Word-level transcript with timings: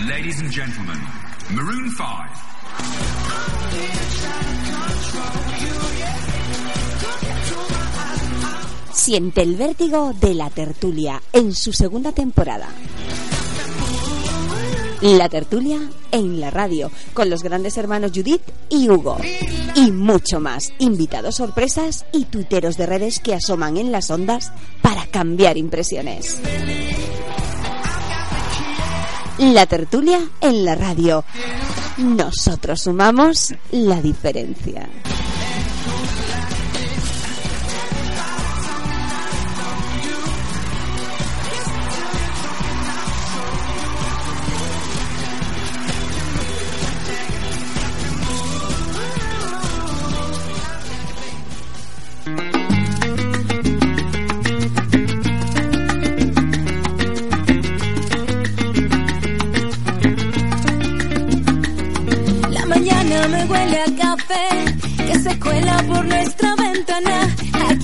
Ladies 0.00 0.40
and 0.40 0.50
gentlemen, 0.50 0.98
Maroon 1.50 1.90
5. 1.90 2.04
Siente 8.92 9.42
el 9.42 9.56
vértigo 9.56 10.12
de 10.18 10.34
la 10.34 10.48
tertulia 10.50 11.22
en 11.32 11.54
su 11.54 11.72
segunda 11.72 12.10
temporada. 12.12 12.68
La 15.02 15.28
tertulia 15.28 15.78
en 16.10 16.40
la 16.40 16.50
radio, 16.50 16.90
con 17.12 17.28
los 17.28 17.42
grandes 17.42 17.76
hermanos 17.76 18.12
Judith 18.14 18.42
y 18.70 18.88
Hugo. 18.88 19.18
Y 19.76 19.92
mucho 19.92 20.40
más, 20.40 20.72
invitados 20.78 21.36
sorpresas 21.36 22.06
y 22.12 22.24
tuiteros 22.24 22.76
de 22.76 22.86
redes 22.86 23.20
que 23.20 23.34
asoman 23.34 23.76
en 23.76 23.92
las 23.92 24.10
ondas 24.10 24.52
para 24.80 25.06
cambiar 25.06 25.58
impresiones. 25.58 26.40
La 29.50 29.66
tertulia 29.66 30.20
en 30.40 30.64
la 30.64 30.76
radio. 30.76 31.24
Nosotros 31.96 32.82
sumamos 32.82 33.52
la 33.72 34.00
diferencia. 34.00 34.88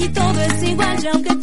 Aquí 0.09 0.15
todo 0.15 0.41
es 0.41 0.63
igual, 0.63 1.05
y 1.05 1.07
aunque 1.09 1.38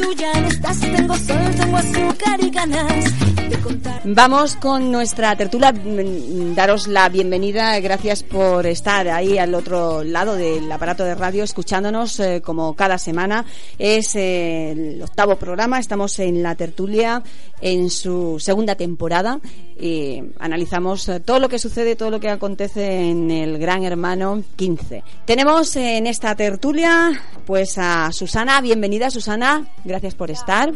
Vamos 4.06 4.56
con 4.58 4.92
nuestra 4.92 5.36
tertulia. 5.36 5.74
Daros 5.74 6.88
la 6.88 7.10
bienvenida. 7.10 7.80
Gracias 7.80 8.22
por 8.22 8.68
estar 8.68 9.08
ahí 9.08 9.40
al 9.40 9.56
otro 9.56 10.04
lado 10.04 10.36
del 10.36 10.72
aparato 10.72 11.04
de 11.04 11.16
radio 11.16 11.44
escuchándonos 11.44 12.20
eh, 12.20 12.42
como 12.46 12.76
cada 12.76 13.00
semana. 13.00 13.46
Es 13.80 14.16
eh, 14.16 14.72
el 14.72 15.02
octavo 15.02 15.38
programa. 15.38 15.80
Estamos 15.80 16.20
en 16.20 16.44
la 16.44 16.54
tertulia 16.54 17.24
en 17.62 17.90
su 17.90 18.38
segunda 18.40 18.76
temporada. 18.76 19.40
Y 19.80 20.22
analizamos 20.40 21.10
eh, 21.10 21.20
todo 21.20 21.40
lo 21.40 21.50
que 21.50 21.58
sucede, 21.58 21.96
todo 21.96 22.12
lo 22.12 22.20
que 22.20 22.30
acontece 22.30 23.10
en 23.10 23.32
el 23.32 23.58
Gran 23.58 23.84
Hermano 23.84 24.44
15. 24.56 25.04
Tenemos 25.26 25.76
en 25.76 26.06
esta 26.06 26.36
tertulia 26.36 27.12
pues 27.46 27.78
a 27.80 28.12
Susana. 28.12 28.62
Bienvenida 28.62 29.10
Susana. 29.10 29.68
Gracias 29.84 29.95
por 30.16 30.30
estar. 30.30 30.74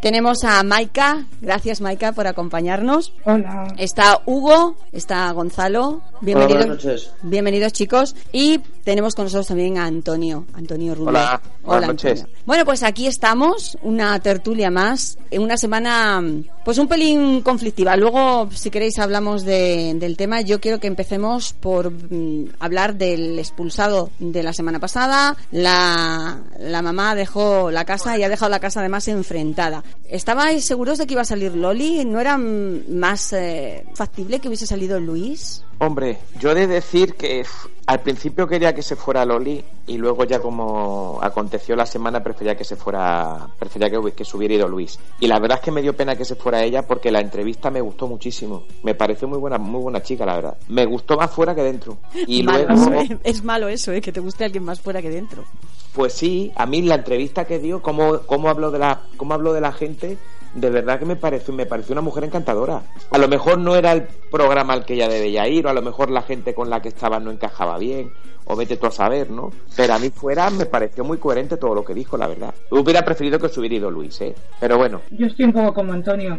Tenemos 0.00 0.42
a 0.44 0.62
Maika, 0.62 1.26
gracias 1.40 1.80
Maika 1.80 2.12
por 2.12 2.26
acompañarnos. 2.26 3.12
Hola. 3.24 3.72
Está 3.78 4.20
Hugo, 4.26 4.76
está 4.90 5.30
Gonzalo, 5.30 6.02
bienvenidos. 6.20 6.66
buenas 6.66 6.84
noches. 6.84 7.10
Bienvenidos 7.22 7.72
chicos. 7.72 8.16
Y 8.32 8.60
tenemos 8.84 9.14
con 9.14 9.24
nosotros 9.26 9.46
también 9.46 9.78
a 9.78 9.84
Antonio, 9.86 10.46
Antonio 10.54 10.94
Rubio. 10.94 11.10
Hola, 11.10 11.40
buenas 11.62 11.88
noches. 11.88 12.20
Antonio. 12.20 12.38
Bueno, 12.46 12.64
pues 12.64 12.82
aquí 12.82 13.06
estamos, 13.06 13.78
una 13.82 14.18
tertulia 14.20 14.70
más, 14.70 15.18
en 15.30 15.42
una 15.42 15.56
semana 15.56 16.22
pues 16.64 16.78
un 16.78 16.86
pelín 16.88 17.40
conflictiva. 17.42 17.96
Luego, 17.96 18.48
si 18.52 18.70
queréis, 18.70 18.98
hablamos 18.98 19.44
de- 19.44 19.94
del 19.96 20.16
tema. 20.16 20.40
Yo 20.42 20.60
quiero 20.60 20.78
que 20.78 20.86
empecemos 20.86 21.52
por 21.54 21.90
mm, 21.90 22.50
hablar 22.60 22.94
del 22.96 23.38
expulsado 23.38 24.10
de 24.20 24.42
la 24.44 24.52
semana 24.52 24.78
pasada. 24.78 25.36
La, 25.50 26.40
la 26.60 26.82
mamá 26.82 27.14
dejó 27.16 27.70
la 27.70 27.84
casa 27.84 28.16
y 28.16 28.22
ha 28.22 28.28
dejado 28.28 28.50
la 28.50 28.60
casa 28.60 28.80
además 28.80 29.08
enfrentada. 29.08 29.82
¿Estabais 30.08 30.64
seguros 30.64 30.98
de 30.98 31.06
que 31.06 31.14
iba 31.14 31.22
a 31.22 31.24
salir 31.24 31.56
Loli? 31.56 32.04
¿No 32.04 32.20
era 32.20 32.38
mm, 32.38 32.90
más 32.96 33.32
eh, 33.32 33.84
factible 33.94 34.38
que 34.38 34.48
hubiese 34.48 34.66
salido 34.66 35.00
Luis? 35.00 35.64
Hombre, 35.78 36.18
yo 36.38 36.50
he 36.52 36.54
de 36.54 36.66
decir 36.68 37.14
que 37.14 37.44
al 37.86 38.00
principio 38.02 38.46
quería 38.46 38.71
que 38.74 38.82
se 38.82 38.96
fuera 38.96 39.24
Loli 39.24 39.62
y 39.86 39.98
luego 39.98 40.24
ya 40.24 40.40
como 40.40 41.18
aconteció 41.22 41.76
la 41.76 41.86
semana 41.86 42.22
prefería 42.22 42.56
que 42.56 42.64
se 42.64 42.76
fuera, 42.76 43.48
prefería 43.58 43.90
que, 43.90 44.12
que 44.12 44.24
se 44.24 44.36
hubiera 44.36 44.54
ido 44.54 44.68
Luis. 44.68 44.98
Y 45.20 45.26
la 45.26 45.38
verdad 45.38 45.58
es 45.58 45.64
que 45.64 45.70
me 45.70 45.82
dio 45.82 45.96
pena 45.96 46.16
que 46.16 46.24
se 46.24 46.36
fuera 46.36 46.62
ella 46.62 46.82
porque 46.82 47.10
la 47.10 47.20
entrevista 47.20 47.70
me 47.70 47.80
gustó 47.80 48.06
muchísimo. 48.06 48.64
Me 48.82 48.94
pareció 48.94 49.28
muy 49.28 49.38
buena, 49.38 49.58
muy 49.58 49.80
buena 49.80 50.02
chica, 50.02 50.24
la 50.26 50.36
verdad. 50.36 50.56
Me 50.68 50.86
gustó 50.86 51.16
más 51.16 51.30
fuera 51.30 51.54
que 51.54 51.62
dentro. 51.62 51.98
Y 52.26 52.42
Malo, 52.42 52.66
luego, 52.68 52.92
¿eh? 53.00 53.18
Es 53.24 53.42
malo 53.42 53.68
eso, 53.68 53.92
¿eh? 53.92 54.00
que 54.00 54.12
te 54.12 54.20
guste 54.20 54.44
alguien 54.44 54.64
más 54.64 54.80
fuera 54.80 55.02
que 55.02 55.10
dentro. 55.10 55.44
pues 55.94 56.12
sí, 56.12 56.52
a 56.56 56.66
mí 56.66 56.82
la 56.82 56.96
entrevista 56.96 57.44
que 57.44 57.58
dio, 57.58 57.82
cómo, 57.82 58.20
cómo 58.26 58.48
habló 58.48 58.70
de 58.70 58.78
la, 58.78 59.02
cómo 59.16 59.34
habló 59.34 59.52
de 59.52 59.60
la 59.60 59.72
gente, 59.72 60.18
de 60.54 60.70
verdad 60.70 60.98
que 60.98 61.04
me 61.04 61.16
pareció, 61.16 61.54
me 61.54 61.66
pareció 61.66 61.92
una 61.92 62.02
mujer 62.02 62.24
encantadora. 62.24 62.82
A 63.10 63.18
lo 63.18 63.28
mejor 63.28 63.58
no 63.58 63.76
era 63.76 63.92
el 63.92 64.04
programa 64.30 64.74
al 64.74 64.84
que 64.84 64.94
ella 64.94 65.08
debía 65.08 65.48
ir, 65.48 65.66
o 65.66 65.70
a 65.70 65.74
lo 65.74 65.82
mejor 65.82 66.10
la 66.10 66.22
gente 66.22 66.54
con 66.54 66.70
la 66.70 66.82
que 66.82 66.88
estaba 66.88 67.20
no 67.20 67.30
encajaba 67.30 67.78
bien, 67.78 68.12
o 68.44 68.56
vete 68.56 68.76
tú 68.76 68.86
a 68.86 68.90
saber, 68.90 69.30
¿no? 69.30 69.50
Pero 69.76 69.94
a 69.94 69.98
mí 69.98 70.10
fuera 70.10 70.50
me 70.50 70.66
pareció 70.66 71.04
muy 71.04 71.18
coherente 71.18 71.56
todo 71.56 71.74
lo 71.74 71.84
que 71.84 71.94
dijo, 71.94 72.16
la 72.16 72.26
verdad. 72.26 72.54
Hubiera 72.70 73.04
preferido 73.04 73.38
que 73.38 73.48
se 73.48 73.60
hubiera 73.60 73.76
ido 73.76 73.90
Luis, 73.90 74.20
¿eh? 74.20 74.34
Pero 74.60 74.78
bueno, 74.78 75.00
Yo 75.10 75.26
estoy 75.26 75.46
un 75.46 75.52
poco 75.52 75.74
como 75.74 75.92
Antonio. 75.92 76.38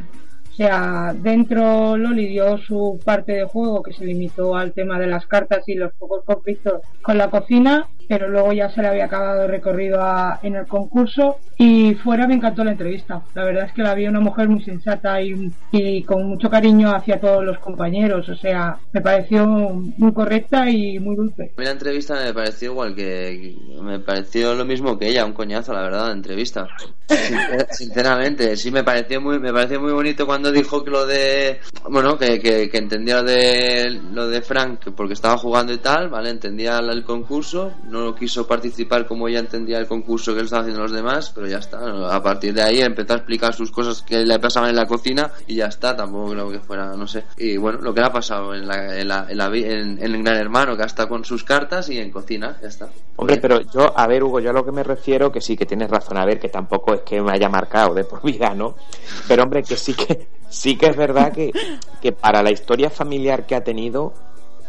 O 0.54 0.56
sea, 0.56 1.16
dentro 1.16 1.98
Loli 1.98 2.28
dio 2.28 2.60
su 2.60 3.00
parte 3.04 3.32
de 3.32 3.46
juego 3.46 3.82
que 3.82 3.92
se 3.92 4.06
limitó 4.06 4.56
al 4.56 4.72
tema 4.72 5.00
de 5.00 5.08
las 5.08 5.26
cartas 5.26 5.68
y 5.68 5.74
los 5.74 5.92
pocos 5.94 6.24
conflictos 6.26 6.82
con 7.02 7.18
la 7.18 7.32
cocina, 7.32 7.90
pero 8.14 8.30
luego 8.30 8.54
ya 8.54 8.70
se 8.70 8.80
le 8.84 8.90
había 8.90 9.06
acabado 9.06 9.44
el 9.46 9.50
recorrido 9.50 10.00
en 10.44 10.56
el 10.56 10.68
concurso 10.68 11.38
y 11.58 11.96
fuera 11.96 12.28
me 12.28 12.36
encantó 12.36 12.64
la 12.64 12.72
entrevista. 12.72 13.24
La 13.34 13.44
verdad 13.44 13.66
es 13.66 13.74
que 13.74 13.82
la 13.82 13.96
vi 13.96 14.06
una 14.06 14.20
mujer 14.20 14.48
muy 14.50 14.62
sensata 14.64 15.20
y, 15.20 16.04
con 16.04 16.28
mucho 16.28 16.48
cariño 16.48 16.92
hacia 16.94 17.20
todos 17.20 17.44
los 17.44 17.58
compañeros. 17.58 18.30
O 18.30 18.36
sea, 18.36 18.78
me 18.92 19.02
pareció 19.02 19.48
muy 19.48 20.14
correcta 20.14 20.70
y 20.70 21.00
muy 21.00 21.16
dulce. 21.16 21.52
La 21.58 21.72
entrevista 21.72 22.16
me 22.24 22.34
pareció 22.34 22.72
igual 22.72 22.94
que. 22.94 23.56
Me 23.82 24.00
pareció 24.00 24.54
lo 24.54 24.64
mismo 24.66 24.98
que 25.00 25.08
ella, 25.10 25.26
un 25.26 25.34
coñazo, 25.34 25.74
la 25.74 25.82
verdad, 25.82 26.08
la 26.08 26.14
entrevista. 26.14 26.68
Sincer- 27.08 27.68
Sinceramente, 27.72 28.56
sí, 28.58 28.72
me 28.72 28.84
pareció 28.84 29.22
muy 29.22 29.40
me 29.40 29.52
pareció 29.52 29.80
muy 29.82 29.94
bonito 29.94 30.26
cuando 30.28 30.52
dijo 30.52 30.84
que 30.84 30.92
lo 30.92 31.06
de. 31.08 31.60
Bueno, 31.90 32.18
que, 32.18 32.40
que, 32.40 32.70
que 32.70 32.78
entendía 32.78 33.18
lo 33.18 33.24
de, 33.24 34.00
lo 34.12 34.28
de 34.28 34.42
Frank 34.42 34.92
porque 34.96 35.14
estaba 35.14 35.38
jugando 35.38 35.74
y 35.74 35.78
tal, 35.78 36.10
¿vale? 36.10 36.30
Entendía 36.30 36.78
el 36.80 37.04
concurso, 37.04 37.74
no 37.90 38.03
quiso 38.16 38.46
participar 38.46 39.08
como 39.08 39.28
ella 39.28 39.40
entendía 39.40 39.78
el 39.78 39.88
concurso 39.88 40.34
que 40.34 40.40
él 40.40 40.46
estaba 40.46 40.62
haciendo 40.62 40.82
los 40.82 40.92
demás, 40.92 41.32
pero 41.34 41.48
ya 41.48 41.58
está. 41.58 41.80
A 42.14 42.22
partir 42.22 42.54
de 42.54 42.62
ahí 42.62 42.82
empezó 42.82 43.14
a 43.14 43.18
explicar 43.18 43.54
sus 43.54 43.72
cosas 43.72 44.02
que 44.02 44.26
le 44.26 44.40
pasaban 44.40 44.70
en 44.70 44.76
la 44.76 44.86
cocina 44.86 45.32
y 45.48 45.56
ya 45.56 45.68
está, 45.68 45.96
tampoco 45.96 46.32
creo 46.32 46.52
que 46.52 46.60
fuera, 46.60 46.96
no 46.96 47.08
sé. 47.08 47.24
Y 47.38 47.58
bueno, 47.58 47.80
lo 47.82 47.94
que 47.94 48.02
le 48.02 48.08
ha 48.08 48.12
pasado 48.12 48.54
en, 48.54 48.64
el 48.64 50.24
Gran 50.24 50.38
Hermano, 50.38 50.76
que 50.76 50.84
está 50.84 51.08
con 51.08 51.24
sus 51.24 51.44
cartas 51.44 51.90
y 51.90 52.00
en 52.00 52.12
cocina, 52.12 52.58
ya 52.62 52.68
está. 52.68 52.90
Hombre, 53.16 53.38
pero 53.38 53.62
yo, 53.62 53.98
a 53.98 54.08
ver, 54.08 54.24
Hugo, 54.24 54.40
yo 54.40 54.50
a 54.50 54.54
lo 54.54 54.66
que 54.66 54.72
me 54.72 54.84
refiero, 54.84 55.32
que 55.32 55.42
sí 55.42 55.56
que 55.56 55.66
tienes 55.66 55.90
razón, 55.90 56.18
a 56.18 56.26
ver, 56.26 56.40
que 56.40 56.50
tampoco 56.50 56.94
es 56.94 57.02
que 57.02 57.22
me 57.22 57.32
haya 57.32 57.50
marcado 57.50 57.94
de 57.94 58.04
por 58.04 58.22
vida, 58.24 58.54
¿no? 58.54 58.76
Pero 59.28 59.44
hombre, 59.44 59.64
que 59.64 59.78
sí 59.78 59.94
que, 59.94 60.28
sí 60.50 60.78
que 60.78 60.88
es 60.88 60.96
verdad 60.96 61.32
que, 61.32 61.52
que 62.02 62.12
para 62.12 62.42
la 62.42 62.52
historia 62.52 62.90
familiar 62.90 63.46
que 63.46 63.56
ha 63.56 63.64
tenido, 63.64 64.14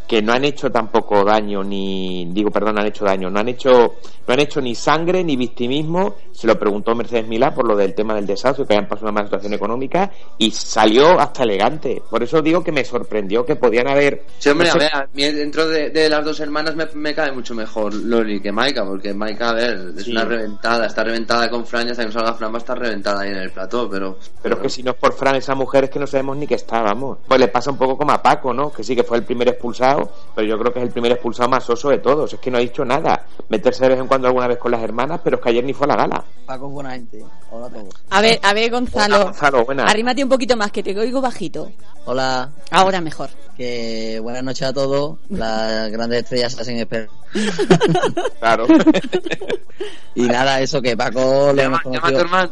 que 0.07 0.21
no 0.23 0.33
han 0.33 0.45
hecho 0.45 0.71
tampoco 0.71 1.25
daño 1.25 1.63
ni 1.65 2.27
digo 2.31 2.51
perdón 2.51 2.79
han 2.79 2.87
hecho 2.87 3.05
daño 3.05 3.31
no 3.31 3.41
han 3.41 3.49
hecho 3.49 3.95
no 4.27 4.35
han 4.35 4.41
hecho 4.41 4.61
ni 4.61 4.75
sangre 4.75 5.25
ni 5.25 5.37
victimismo 5.37 6.15
se 6.33 6.47
lo 6.47 6.59
preguntó 6.59 6.95
Mercedes 6.95 7.27
Milá 7.29 7.55
por 7.55 7.67
lo 7.67 7.77
del 7.77 7.95
tema 7.95 8.15
del 8.15 8.27
desastre 8.27 8.67
que 8.67 8.75
habían 8.75 8.89
pasado 8.89 9.07
una 9.07 9.13
mala 9.13 9.27
situación 9.27 9.55
económica 9.55 10.11
y 10.37 10.51
salió 10.51 11.19
hasta 11.21 11.45
elegante. 11.45 12.03
Por 12.11 12.23
eso 12.25 12.43
digo 12.43 12.63
que 12.65 12.73
me 12.73 12.85
sorprendió 12.85 13.47
que 13.47 13.55
podían 13.55 13.87
haber 13.89 14.25
Sí, 14.39 14.49
hombre, 14.51 14.67
no 14.69 14.75
a 14.75 14.79
sé, 14.79 14.79
ver, 14.81 14.95
a 14.95 15.07
dentro 15.33 15.69
de, 15.69 15.91
de 15.91 16.09
las 16.09 16.25
dos 16.25 16.41
hermanas 16.41 16.75
me, 16.75 16.87
me 16.95 17.15
cae 17.15 17.31
mucho 17.31 17.55
mejor 17.55 17.95
Loli 17.95 18.41
que 18.41 18.51
Maika, 18.51 18.85
porque 18.85 19.15
Maika, 19.15 19.51
a 19.51 19.55
ver, 19.55 19.93
es 19.97 20.05
Sí. 20.05 20.11
una 20.11 20.25
reventada, 20.25 20.87
está 20.87 21.05
reventada 21.05 21.49
con 21.49 21.65
Fran 21.65 21.87
y 21.87 21.91
hasta 21.93 22.03
que 22.03 22.09
no 22.09 22.13
salga 22.13 22.35
Fran 22.35 22.51
va 22.53 22.57
a 22.57 22.59
estar 22.59 22.79
reventada 22.79 23.21
ahí 23.23 23.31
en 23.31 23.37
el 23.37 23.51
plató, 23.53 23.89
pero... 23.89 24.19
pero 24.43 24.57
es 24.57 24.63
que 24.63 24.69
si 24.69 24.83
no 24.83 24.91
es 24.91 24.97
por 24.97 25.13
Fran 25.13 25.37
esa 25.37 25.55
mujer 25.55 25.85
es 25.85 25.91
que 25.91 26.01
no 26.01 26.07
sabemos 26.09 26.37
ni 26.37 26.47
que 26.49 26.57
está 26.57 26.83
vamos. 26.83 27.19
Pues 27.29 27.39
le 27.39 27.47
pasa 27.49 27.71
un 27.71 27.79
poco 27.79 27.97
como 27.97 28.11
a 28.11 28.21
Paco 28.21 28.53
no 28.53 28.73
que 28.73 28.83
sí 28.83 28.97
que 28.97 29.05
fue 29.05 29.19
el 29.19 29.23
primer 29.25 29.49
expulsado 29.49 29.94
pero 30.35 30.47
yo 30.47 30.59
creo 30.59 30.73
que 30.73 30.79
es 30.81 30.85
el 30.87 30.91
primer 30.93 31.13
expulsado 31.13 31.49
más 31.49 31.69
oso 31.71 31.91
de 31.91 31.99
todos 31.99 32.33
es 32.33 32.41
que 32.41 32.51
no 32.51 32.59
ha 32.59 32.61
dicho 32.61 32.85
nada 32.85 33.25
meterse 33.49 33.83
de 33.85 33.91
vez 33.91 33.99
en 34.01 34.07
cuando 34.07 34.29
alguna 34.29 34.47
vez 34.49 34.59
con 34.59 34.71
las 34.71 34.83
hermanas 34.83 35.21
pero 35.23 35.37
es 35.37 35.43
que 35.43 35.49
ayer 35.51 35.65
ni 35.65 35.73
fue 35.73 35.87
a 35.87 35.89
la 35.89 35.97
gala 35.97 36.25
Paco 36.47 36.67
es 36.67 36.73
buena 36.73 36.91
gente. 36.91 37.25
Hola 37.51 37.67
a 37.67 37.71
todos. 37.71 37.95
A 38.11 38.21
ver, 38.21 38.39
a 38.43 38.53
ver, 38.53 38.71
Gonzalo. 38.71 39.15
Hola, 39.17 39.25
Gonzalo, 39.25 39.65
buenas. 39.65 39.91
Arrímate 39.91 40.23
un 40.23 40.29
poquito 40.29 40.57
más, 40.59 40.71
que 40.71 40.83
te 40.83 40.99
oigo 40.99 41.23
bajito. 41.23 41.73
Hola, 42.05 42.51
Ahora 42.71 43.01
mejor. 43.01 43.31
que 43.57 44.19
buenas 44.23 44.43
noches 44.45 44.69
a 44.69 44.73
todos. 44.75 45.17
Las 45.31 45.91
grandes 45.93 46.25
estrellas 46.25 46.53
se 46.53 46.61
hacen 46.61 46.77
esperar. 46.79 47.09
claro 48.41 48.67
Y 50.15 50.23
nada, 50.25 50.61
eso 50.61 50.81
que 50.83 50.97
Paco 50.97 51.53
lo 51.53 51.55
Llama, 51.55 51.81
hemos 51.85 52.13
llama. 52.13 52.51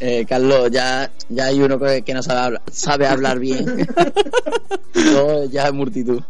Eh, 0.00 0.24
Carlos, 0.26 0.70
ya, 0.70 1.10
ya 1.28 1.44
hay 1.44 1.60
uno 1.60 1.78
que, 1.78 2.02
que 2.02 2.14
no 2.14 2.22
sabe 2.22 2.40
hablar, 2.40 2.62
sabe 2.72 3.06
hablar 3.06 3.38
bien. 3.38 3.86
No, 4.94 5.44
ya 5.44 5.64
es 5.66 5.72
multitud. 5.80 6.22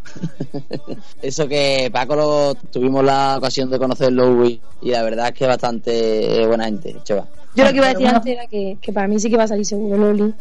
Eso 1.23 1.47
que 1.47 1.91
Paco 1.93 2.17
lo 2.17 2.55
tuvimos 2.55 3.05
la 3.05 3.37
ocasión 3.39 3.69
de 3.71 3.79
conocerlo 3.79 4.45
y, 4.45 4.61
y 4.83 4.91
la 4.91 5.03
verdad 5.03 5.29
es 5.29 5.35
que 5.35 5.45
es 5.45 5.49
bastante 5.49 6.47
buena 6.47 6.65
gente, 6.65 6.97
chaval. 7.05 7.27
Yo 7.55 7.65
lo 7.65 7.71
que 7.71 7.77
iba 7.77 7.87
a 7.87 7.91
decir 7.91 8.07
antes 8.07 8.33
era 8.33 8.47
que, 8.47 8.79
que 8.81 8.93
para 8.93 9.09
mí 9.09 9.19
sí 9.19 9.29
que 9.29 9.37
va 9.37 9.45
a 9.45 9.49
salir 9.49 9.67
seguro 9.67 9.97
Loli, 9.97 10.33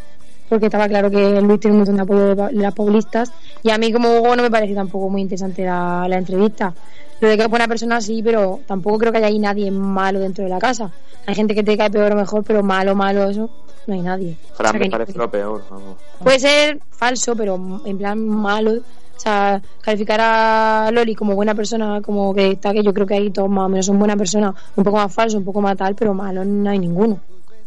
porque 0.47 0.67
estaba 0.67 0.87
claro 0.87 1.09
que 1.09 1.41
Luis 1.41 1.59
tiene 1.59 1.73
un 1.73 1.79
montón 1.79 1.95
de 1.95 2.01
apoyo 2.01 2.35
de, 2.35 2.53
las 2.53 2.73
populistas, 2.73 3.31
y 3.63 3.71
a 3.71 3.77
mí 3.77 3.91
como 3.91 4.09
Hugo 4.19 4.35
no 4.35 4.43
me 4.43 4.51
parece 4.51 4.75
tampoco 4.75 5.09
muy 5.09 5.21
interesante 5.21 5.65
la, 5.65 6.05
la 6.07 6.17
entrevista. 6.17 6.73
Lo 7.21 7.27
de 7.27 7.37
que 7.37 7.43
es 7.43 7.49
buena 7.49 7.67
persona 7.67 7.99
sí, 8.01 8.21
pero 8.23 8.61
tampoco 8.65 8.97
creo 8.99 9.11
que 9.11 9.17
haya 9.17 9.27
ahí 9.27 9.39
nadie 9.39 9.71
malo 9.71 10.19
dentro 10.19 10.43
de 10.43 10.49
la 10.49 10.59
casa. 10.59 10.91
Hay 11.25 11.35
gente 11.35 11.53
que 11.53 11.63
te 11.63 11.77
cae 11.77 11.89
peor 11.89 12.11
o 12.13 12.15
mejor, 12.15 12.43
pero 12.43 12.63
malo, 12.63 12.95
malo, 12.95 13.29
eso, 13.29 13.49
no 13.87 13.93
hay 13.93 14.01
nadie. 14.01 14.37
O 14.53 14.63
sea, 14.63 14.73
me 14.73 14.89
parece 14.89 15.17
lo 15.17 15.29
peor 15.29 15.63
vamos 15.69 15.97
Puede 16.23 16.39
ser 16.39 16.79
falso, 16.89 17.35
pero 17.35 17.81
en 17.85 17.97
plan 17.97 18.19
malo. 18.19 18.73
O 18.73 19.21
sea, 19.21 19.61
calificar 19.81 20.19
a 20.21 20.89
Loli 20.93 21.13
como 21.13 21.35
buena 21.35 21.53
persona, 21.53 22.01
como 22.01 22.33
que 22.33 22.51
está, 22.51 22.71
que 22.71 22.81
yo 22.81 22.93
creo 22.93 23.05
que 23.05 23.15
ahí 23.15 23.29
todos 23.31 23.49
más 23.49 23.65
o 23.65 23.69
menos 23.69 23.85
son 23.85 23.99
buena 23.99 24.15
persona, 24.15 24.55
un 24.77 24.83
poco 24.83 24.95
más 24.95 25.13
falso, 25.13 25.37
un 25.37 25.43
poco 25.43 25.59
más 25.59 25.75
tal, 25.75 25.93
pero 25.93 26.13
malo 26.13 26.45
no 26.45 26.69
hay 26.69 26.79
ninguno. 26.79 27.19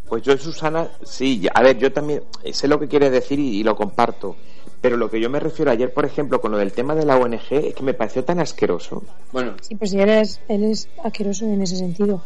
Pues 0.08 0.22
yo, 0.22 0.36
Susana, 0.38 0.88
sí, 1.02 1.46
a 1.52 1.62
ver, 1.62 1.76
yo 1.76 1.92
también 1.92 2.22
sé 2.52 2.68
lo 2.68 2.80
que 2.80 2.88
quieres 2.88 3.12
decir 3.12 3.38
y, 3.38 3.60
y 3.60 3.62
lo 3.62 3.76
comparto. 3.76 4.34
Pero 4.82 4.96
lo 4.96 5.08
que 5.08 5.20
yo 5.20 5.30
me 5.30 5.38
refiero 5.40 5.70
ayer, 5.70 5.92
por 5.94 6.04
ejemplo, 6.04 6.40
con 6.40 6.50
lo 6.50 6.58
del 6.58 6.72
tema 6.72 6.94
de 6.96 7.06
la 7.06 7.16
ONG, 7.16 7.40
es 7.52 7.74
que 7.74 7.82
me 7.84 7.94
pareció 7.94 8.24
tan 8.24 8.40
asqueroso. 8.40 9.04
Bueno, 9.30 9.54
Sí, 9.62 9.76
pues 9.76 9.92
si 9.92 10.00
eres, 10.00 10.40
eres 10.48 10.88
asqueroso 11.04 11.44
en 11.46 11.62
ese 11.62 11.76
sentido. 11.76 12.20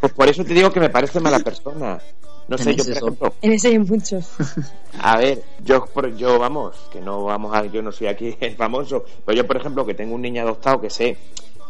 Pues 0.00 0.12
por 0.12 0.28
eso 0.28 0.44
te 0.44 0.54
digo 0.54 0.72
que 0.72 0.80
me 0.80 0.90
parece 0.90 1.20
mala 1.20 1.38
persona. 1.38 2.00
No 2.48 2.58
sé, 2.58 2.74
yo, 2.74 2.84
por 2.84 2.92
ejemplo, 2.96 3.34
En 3.40 3.52
ese 3.52 3.68
hay 3.68 3.78
muchos. 3.78 4.28
a 5.00 5.18
ver, 5.18 5.42
yo, 5.64 5.86
por- 5.86 6.14
yo, 6.16 6.36
vamos, 6.40 6.74
que 6.92 7.00
no 7.00 7.22
vamos 7.24 7.54
a, 7.54 7.64
yo 7.66 7.80
no 7.80 7.92
soy 7.92 8.08
aquí 8.08 8.36
el 8.40 8.56
famoso, 8.56 9.04
pero 9.24 9.38
yo, 9.38 9.46
por 9.46 9.56
ejemplo, 9.56 9.86
que 9.86 9.94
tengo 9.94 10.16
un 10.16 10.22
niño 10.22 10.42
adoptado 10.42 10.80
que 10.80 10.90
sé 10.90 11.16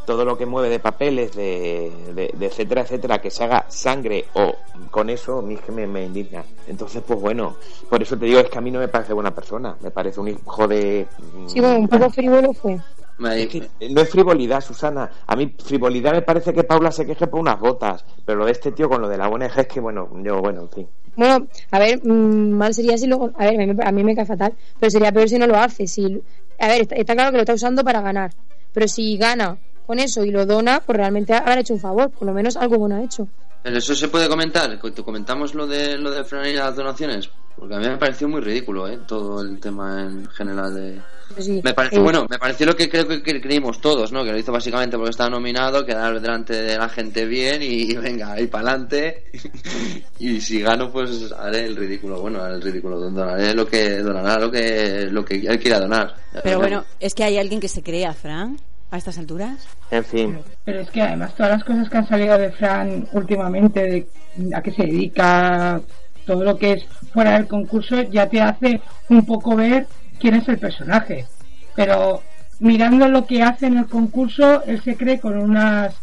todo 0.07 0.25
lo 0.25 0.37
que 0.37 0.47
mueve 0.47 0.69
de 0.69 0.79
papeles, 0.79 1.35
de, 1.35 1.91
de, 2.15 2.35
de 2.37 2.47
etcétera, 2.47 2.83
etcétera, 2.83 3.21
que 3.21 3.31
se 3.31 3.45
haga 3.45 3.67
sangre 3.69 4.27
o 4.35 4.55
con 4.91 5.11
eso, 5.11 5.39
a 5.39 5.43
mí 5.43 5.55
es 5.55 5.61
que 5.61 5.73
me, 5.73 5.87
me 5.87 6.05
indigna. 6.05 6.45
Entonces, 6.67 7.03
pues 7.07 7.21
bueno, 7.21 7.57
por 7.89 8.03
eso 8.03 8.17
te 8.17 8.27
digo, 8.27 8.41
es 8.41 8.49
que 8.49 8.59
a 8.59 8.61
mí 8.61 8.71
no 8.71 8.79
me 8.81 8.89
parece 8.89 9.13
buena 9.13 9.35
persona, 9.35 9.77
me 9.81 9.91
parece 9.91 10.21
un 10.21 10.29
hijo 10.29 10.69
de... 10.69 11.07
Sí, 11.47 11.61
bueno, 11.61 11.79
un 11.81 11.89
poco 11.89 12.11
frívolo 12.11 12.53
fue. 12.53 12.79
me- 13.19 13.43
Es 13.43 13.49
que 13.49 13.69
no 13.91 14.01
es 14.01 14.11
frivolidad, 14.11 14.61
Susana. 14.61 15.11
A 15.27 15.37
mí 15.37 15.55
frivolidad 15.65 16.13
me 16.13 16.23
parece 16.23 16.53
que 16.53 16.65
Paula 16.65 16.91
se 16.93 17.07
queje 17.07 17.27
por 17.27 17.41
unas 17.41 17.59
botas, 17.61 18.05
pero 18.25 18.39
lo 18.41 18.47
de 18.47 18.53
este 18.53 18.73
tío 18.73 18.89
con 18.89 19.01
lo 19.01 19.09
de 19.09 19.17
la 19.19 19.29
ONG 19.29 19.59
es 19.61 19.67
que, 19.69 19.81
bueno, 19.81 20.09
yo, 20.23 20.41
bueno, 20.41 20.63
en 20.63 20.71
fin. 20.71 20.89
Bueno, 21.17 21.47
a 21.71 21.79
ver, 21.79 22.01
mm, 22.05 22.51
mal 22.51 22.75
sería 22.75 22.99
si 22.99 23.07
luego. 23.07 23.31
A 23.39 23.45
ver, 23.45 23.61
a 23.61 23.67
mí, 23.73 23.81
a 23.85 23.93
mí 23.93 24.03
me 24.05 24.17
cae 24.17 24.27
fatal, 24.27 24.53
pero 24.81 24.91
sería 24.91 25.13
peor 25.13 25.29
si 25.29 25.39
no 25.39 25.47
lo 25.47 25.57
hace. 25.57 25.87
Si, 25.87 26.21
a 26.59 26.67
ver, 26.69 26.81
está, 26.83 26.97
está 26.97 27.15
claro 27.15 27.31
que 27.31 27.37
lo 27.37 27.43
está 27.43 27.55
usando 27.55 27.85
para 27.85 28.01
ganar, 28.01 28.33
pero 28.73 28.89
si 28.89 29.17
gana 29.17 29.57
con 29.87 29.99
eso 29.99 30.25
y 30.25 30.31
lo 30.31 30.47
dona, 30.47 30.81
pues 30.81 30.97
realmente 30.97 31.35
habrá 31.35 31.61
hecho 31.61 31.75
un 31.75 31.81
favor, 31.81 32.11
por 32.11 32.27
lo 32.27 32.33
menos 32.33 32.57
algo 32.57 32.79
bueno 32.79 32.97
ha 32.97 33.03
hecho. 33.03 33.29
Pero 33.65 33.79
eso 33.79 33.95
se 33.95 34.09
puede 34.09 34.29
comentar, 34.29 34.79
comentamos 34.79 35.55
lo 35.55 35.67
de 35.67 35.97
lo 35.97 36.11
de 36.11 36.23
Fran 36.23 36.47
y 36.47 36.53
las 36.53 36.77
donaciones, 36.77 37.31
porque 37.57 37.75
a 37.75 37.79
mí 37.79 37.89
me 37.89 37.97
pareció 37.97 38.29
muy 38.29 38.43
ridículo, 38.43 38.87
¿eh? 38.87 38.99
Todo 39.07 39.41
el 39.41 39.59
tema 39.59 40.03
en 40.03 40.27
general 40.29 40.75
de... 40.75 41.01
Sí, 41.39 41.63
Me 41.65 41.73
pareció, 41.73 42.01
eh, 42.01 42.03
bueno, 42.03 42.27
me 42.29 42.39
pareció 42.39 42.67
lo 42.67 42.77
que 42.77 42.91
creo 42.91 43.09
que, 43.09 43.23
que 43.23 43.41
creímos 43.41 43.81
todos, 43.81 44.13
¿no? 44.13 44.23
Que 44.23 44.33
lo 44.33 44.39
hizo 44.39 44.53
básicamente 44.53 44.99
porque 44.99 45.13
estaba 45.13 45.31
nominado, 45.31 45.87
quedar 45.87 46.21
delante 46.21 46.53
de 46.53 46.77
la 46.77 46.91
gente 46.91 47.25
bien 47.25 47.63
y, 47.63 47.95
venga, 47.97 48.33
ahí 48.33 48.47
para 48.49 48.69
adelante. 48.69 49.31
y 50.19 50.43
si 50.43 50.61
gano, 50.61 50.93
pues 50.93 51.33
haré 51.33 51.65
el 51.65 51.75
ridículo. 51.75 52.21
Bueno, 52.21 52.43
haré 52.43 52.57
el 52.57 52.63
ridículo, 52.63 53.01
donaré 53.01 53.55
lo 53.55 53.67
que 53.67 53.99
donará 54.01 54.39
lo 54.39 54.51
que 54.51 55.07
lo 55.11 55.25
que 55.25 55.37
él 55.37 55.59
quiera 55.59 55.81
donar. 55.81 56.15
Pero 56.43 56.59
bueno, 56.61 56.85
es 57.01 57.15
que 57.15 57.25
hay 57.25 57.39
alguien 57.39 57.61
que 57.61 57.69
se 57.69 57.83
crea, 57.83 58.13
Fran, 58.13 58.59
a 58.91 58.97
estas 58.97 59.19
alturas. 59.19 59.67
En 59.91 60.05
fin, 60.05 60.39
Pero 60.65 60.81
es 60.81 60.91
que 60.91 61.03
además 61.03 61.35
todas 61.35 61.53
las 61.53 61.65
cosas 61.65 61.89
que 61.89 61.99
han 61.99 62.09
salido 62.09 62.39
de 62.39 62.53
Fran 62.53 63.09
últimamente, 63.13 64.07
de 64.37 64.55
a 64.55 64.63
qué 64.63 64.73
se 64.73 64.83
dedica, 64.85 65.81
todo 66.27 66.45
lo 66.45 66.57
que 66.57 66.73
es 66.73 66.85
fuera 67.13 67.33
del 67.33 67.47
concurso, 67.47 68.03
ya 68.03 68.29
te 68.29 68.41
hace 68.41 68.81
un 69.09 69.25
poco 69.27 69.57
ver 69.57 69.87
quién 70.19 70.35
es 70.35 70.49
el 70.49 70.59
personaje. 70.59 71.27
Pero 71.75 72.23
mirando 72.61 73.09
lo 73.09 73.27
que 73.27 73.43
hace 73.43 73.67
en 73.67 73.79
el 73.79 73.87
concurso, 73.87 74.63
él 74.65 74.83
se 74.83 74.97
cree 74.97 75.21
con 75.21 75.39
unas 75.39 75.95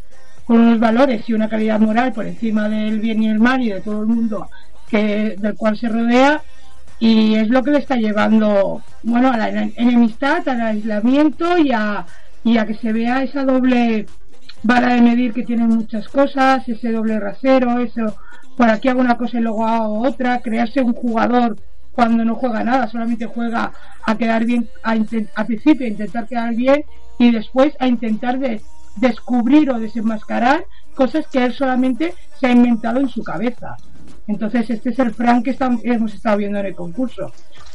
con 0.46 0.60
unos 0.60 0.80
valores 0.80 1.28
y 1.30 1.34
una 1.34 1.48
calidad 1.48 1.80
moral 1.80 2.12
por 2.12 2.26
encima 2.26 2.68
del 2.68 3.00
bien 3.00 3.24
y 3.24 3.30
el 3.30 3.40
mal 3.40 3.62
y 3.62 3.70
de 3.70 3.82
todo 3.82 4.02
el 4.02 4.08
mundo 4.08 4.50
que 4.90 5.36
del 5.38 5.56
cual 5.56 5.78
se 5.78 5.88
rodea 5.88 6.42
y 7.00 7.36
es 7.36 7.48
lo 7.48 7.64
que 7.64 7.72
le 7.72 7.78
está 7.78 7.96
llevando 7.96 8.82
bueno 9.04 9.32
a 9.32 9.38
la 9.38 9.50
enemistad 9.50 10.48
al 10.50 10.62
aislamiento 10.62 11.58
y 11.58 11.72
a, 11.72 12.06
y 12.44 12.58
a 12.58 12.66
que 12.66 12.74
se 12.76 12.92
vea 12.94 13.24
esa 13.24 13.44
doble 13.46 14.06
vara 14.64 14.94
de 14.96 15.02
medir 15.02 15.34
que 15.34 15.44
tienen 15.44 15.68
muchas 15.70 16.08
cosas 16.10 16.68
ese 16.68 16.92
doble 16.92 17.20
rasero 17.20 17.80
eso 17.80 18.16
por 18.58 18.70
aquí 18.70 18.90
hago 18.90 19.02
una 19.02 19.18
cosa 19.18 19.38
y 19.38 19.42
luego 19.42 19.66
hago 19.68 20.02
otra 20.02 20.40
crearse 20.40 20.82
un 20.82 20.94
jugador 20.94 21.58
cuando 21.94 22.24
no 22.26 22.36
juega 22.36 22.64
nada 22.64 22.88
solamente 22.88 23.26
juega 23.26 23.72
a 24.06 24.16
quedar 24.18 24.46
bien 24.46 24.68
a 24.84 24.92
al 24.92 25.46
principio 25.46 25.86
a 25.86 25.90
intentar 25.90 26.28
quedar 26.28 26.56
bien 26.56 26.84
y 27.20 27.32
después 27.32 27.74
a 27.80 27.88
intentar 27.88 28.40
de 28.40 28.62
descubrir 28.98 29.70
o 29.72 29.80
desenmascarar 29.80 30.66
cosas 30.96 31.26
que 31.28 31.44
él 31.46 31.54
solamente 31.54 32.14
se 32.40 32.48
ha 32.48 32.52
inventado 32.52 33.00
en 33.00 33.10
su 33.10 33.24
cabeza 33.24 33.78
entonces 34.28 34.70
este 34.70 34.90
es 34.90 35.00
el 35.00 35.12
Frank 35.14 35.44
que 35.46 35.58
estam- 35.58 35.82
hemos 35.84 36.14
estado 36.14 36.38
viendo 36.38 36.60
en 36.60 36.68
el 36.68 36.76
concurso. 36.76 37.32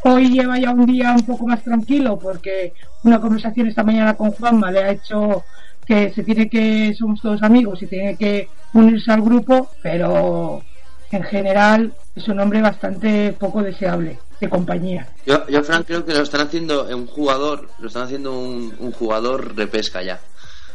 Hoy 0.08 0.30
lleva 0.30 0.56
ya 0.56 0.70
un 0.70 0.86
día 0.86 1.12
un 1.12 1.26
poco 1.26 1.48
más 1.48 1.64
tranquilo 1.64 2.16
porque 2.16 2.72
una 3.02 3.20
conversación 3.20 3.66
esta 3.66 3.82
mañana 3.82 4.14
con 4.14 4.30
Juanma 4.30 4.70
le 4.70 4.84
ha 4.84 4.92
hecho 4.92 5.44
que 5.84 6.12
se 6.12 6.22
tiene 6.22 6.48
que, 6.48 6.94
somos 6.96 7.20
todos 7.20 7.42
amigos 7.42 7.82
y 7.82 7.88
tiene 7.88 8.16
que 8.16 8.48
unirse 8.72 9.10
al 9.10 9.22
grupo, 9.22 9.68
pero 9.82 10.62
en 11.10 11.22
general 11.24 11.92
es 12.14 12.28
un 12.28 12.38
hombre 12.38 12.62
bastante 12.62 13.32
poco 13.32 13.64
deseable 13.64 14.20
de 14.40 14.48
compañía. 14.48 15.08
Yo, 15.26 15.44
yo 15.48 15.64
Fran, 15.64 15.82
creo 15.82 16.04
que 16.04 16.14
lo 16.14 16.22
están 16.22 16.42
haciendo 16.42 16.84
un 16.84 17.06
jugador, 17.06 17.68
lo 17.80 17.88
están 17.88 18.04
haciendo 18.04 18.38
un, 18.38 18.76
un 18.78 18.92
jugador 18.92 19.56
repesca 19.56 20.04
ya. 20.04 20.20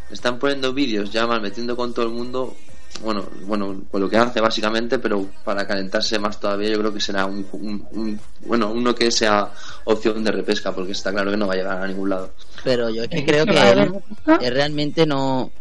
Están 0.10 0.40
poniendo 0.40 0.74
vídeos 0.74 1.10
ya 1.10 1.26
mal 1.26 1.42
metiendo 1.42 1.78
con 1.78 1.94
todo 1.94 2.06
el 2.06 2.12
mundo. 2.12 2.54
Bueno, 3.04 3.26
bueno, 3.46 3.82
con 3.90 4.02
lo 4.02 4.10
que 4.10 4.18
hace 4.18 4.42
básicamente, 4.42 5.00
pero 5.00 5.26
para 5.44 5.66
calentarse 5.66 6.20
más 6.20 6.40
todavía, 6.40 6.70
yo 6.70 6.80
creo 6.80 6.94
que 6.94 7.00
será 7.00 7.26
un, 7.26 7.48
un- 7.54 7.88
un- 7.92 8.20
bueno, 8.46 8.70
uno 8.72 8.94
que 8.94 9.10
sea 9.12 9.50
opción 9.86 10.24
de 10.24 10.32
repesca, 10.32 10.72
porque 10.72 10.92
está 10.92 11.12
claro 11.12 11.32
que 11.32 11.38
no 11.38 11.48
va 11.48 11.54
a 11.54 11.58
llegar 11.58 11.82
a 11.82 11.88
ningún 11.88 12.10
lado. 12.10 12.32
Pero 12.64 12.90
yo 12.90 13.04
es 13.04 13.10
que 13.10 13.26
creo 13.26 13.46
que 13.46 13.72
él, 13.72 13.92
él 14.42 14.54
realmente 14.54 15.06
no, 15.06 15.52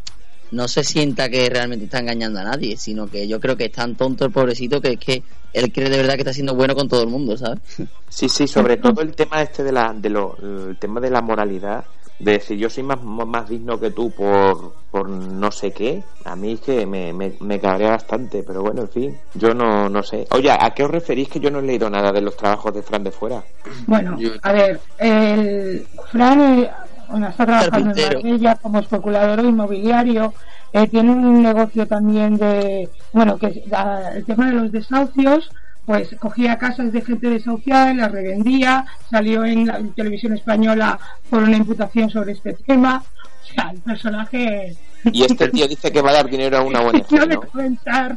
no 0.51 0.69
se 0.69 0.85
sienta 0.85 1.29
que 1.31 1.49
realmente 1.49 1.87
está 1.87 2.01
engañando 2.01 2.41
a 2.41 2.45
nadie, 2.45 2.77
sino 2.77 3.07
que 3.07 3.27
yo 3.27 3.41
creo 3.41 3.57
que 3.57 3.67
es 3.67 3.73
tan 3.73 3.95
tonto 3.95 4.25
el 4.27 4.33
pobrecito 4.33 4.81
que 4.81 4.93
es 4.93 4.99
que 4.99 5.23
él 5.55 5.73
cree 5.73 5.89
de 5.89 5.97
verdad 5.97 6.15
que 6.15 6.21
está 6.21 6.33
siendo 6.35 6.55
bueno 6.55 6.75
con 6.75 6.89
todo 6.89 7.03
el 7.03 7.09
mundo, 7.09 7.37
¿sabes? 7.37 7.61
sí, 8.09 8.29
sí, 8.29 8.47
sobre 8.47 8.77
todo 8.77 9.01
el 9.01 9.15
tema 9.15 9.41
este 9.43 9.63
de 9.65 9.73
la, 9.73 9.95
de 9.97 10.11
lo, 10.11 10.37
el 10.69 10.77
tema 10.79 11.01
de 11.01 11.11
la 11.11 11.23
moralidad, 11.23 11.85
de 12.21 12.33
decir 12.33 12.59
yo 12.59 12.69
soy 12.69 12.83
más, 12.85 13.03
más 13.03 13.49
digno 13.49 13.81
que 13.81 13.91
tú 13.91 14.11
por, 14.11 14.75
por 14.91 15.09
no 15.09 15.51
sé 15.51 15.73
qué, 15.73 16.03
a 16.25 16.37
mí 16.37 16.53
es 16.53 16.61
que 16.61 16.87
me, 16.87 17.13
me, 17.13 17.33
me 17.41 17.59
cabrea 17.59 17.91
bastante, 17.91 18.43
pero 18.43 18.63
bueno, 18.63 18.83
en 18.83 18.89
fin, 18.91 19.17
yo 19.35 19.55
no, 19.55 19.89
no 19.89 20.03
sé. 20.03 20.27
Oye, 20.33 20.51
¿a 20.53 20.71
qué 20.71 20.85
os 20.85 20.91
referís 20.91 21.29
que 21.29 21.41
yo 21.41 21.51
no 21.51 21.59
he 21.61 21.63
leído 21.63 21.89
nada 21.89 22.13
de 22.13 22.21
los 22.21 22.37
trabajos 22.37 22.75
de 22.75 22.83
Fran 22.83 23.03
de 23.05 23.11
fuera? 23.11 23.43
Bueno, 23.87 24.19
Yo- 24.19 24.31
a 24.43 24.53
ver, 24.53 24.81
el 24.99 25.87
Fran, 26.13 26.41
eh, 26.41 26.71
Bueno, 27.09 27.29
está 27.29 27.45
trabajando 27.45 27.79
en 27.91 27.97
Carpintero. 27.97 28.21
Marbella 28.23 28.55
como 28.57 28.79
especulador 28.79 29.45
inmobiliario. 29.45 30.33
Eh, 30.73 30.87
tiene 30.87 31.11
un 31.11 31.43
negocio 31.43 31.85
también 31.89 32.37
de, 32.37 32.89
bueno, 33.13 33.37
que 33.37 33.47
es, 33.49 33.57
ah, 33.73 34.11
el 34.15 34.25
tema 34.25 34.47
de 34.47 34.53
los 34.53 34.71
desahucios, 34.71 35.51
pues 35.87 36.15
cogía 36.19 36.59
casas 36.59 36.93
de 36.93 37.01
gente 37.03 37.29
desahuciada 37.29 37.93
y 37.93 37.97
las 37.97 38.13
revendía, 38.13 38.87
salió 39.11 39.45
en 39.45 39.67
la 39.67 39.81
televisión 39.95 40.35
española 40.35 40.99
por 41.29 41.43
una 41.43 41.57
imputación 41.57 42.11
sobre 42.11 42.33
este 42.33 42.55
tema. 42.55 43.03
O 43.43 43.55
sea, 43.55 43.71
el 43.71 43.81
personaje 43.81 44.77
Y 45.13 45.25
este 45.25 45.49
tío 45.49 45.67
dice 45.67 45.91
que 45.91 46.03
va 46.03 46.11
a 46.11 46.15
dar 46.15 46.31
dinero 46.31 46.59
a 46.59 46.63
una 46.63 46.81
ONG, 46.83 47.29
no 47.29 47.41
comentar. 47.41 48.17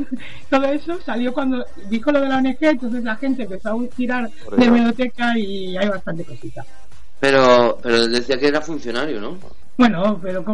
Todo 0.50 0.64
eso 0.66 0.98
salió 1.04 1.32
cuando 1.32 1.64
dijo 1.88 2.10
lo 2.10 2.20
de 2.20 2.28
la 2.28 2.38
ONG, 2.38 2.56
entonces 2.60 3.04
la 3.04 3.16
gente 3.16 3.44
empezó 3.44 3.70
a 3.70 3.86
tirar 3.94 4.30
de 4.56 4.64
hemeroteca 4.64 5.38
y 5.38 5.76
hay 5.76 5.88
bastante 5.88 6.24
cosita. 6.24 6.64
Pero, 7.20 7.78
pero 7.80 8.08
decía 8.08 8.36
que 8.38 8.48
era 8.48 8.60
funcionario, 8.60 9.20
¿no? 9.20 9.38
Bueno, 9.76 10.18
pero 10.22 10.44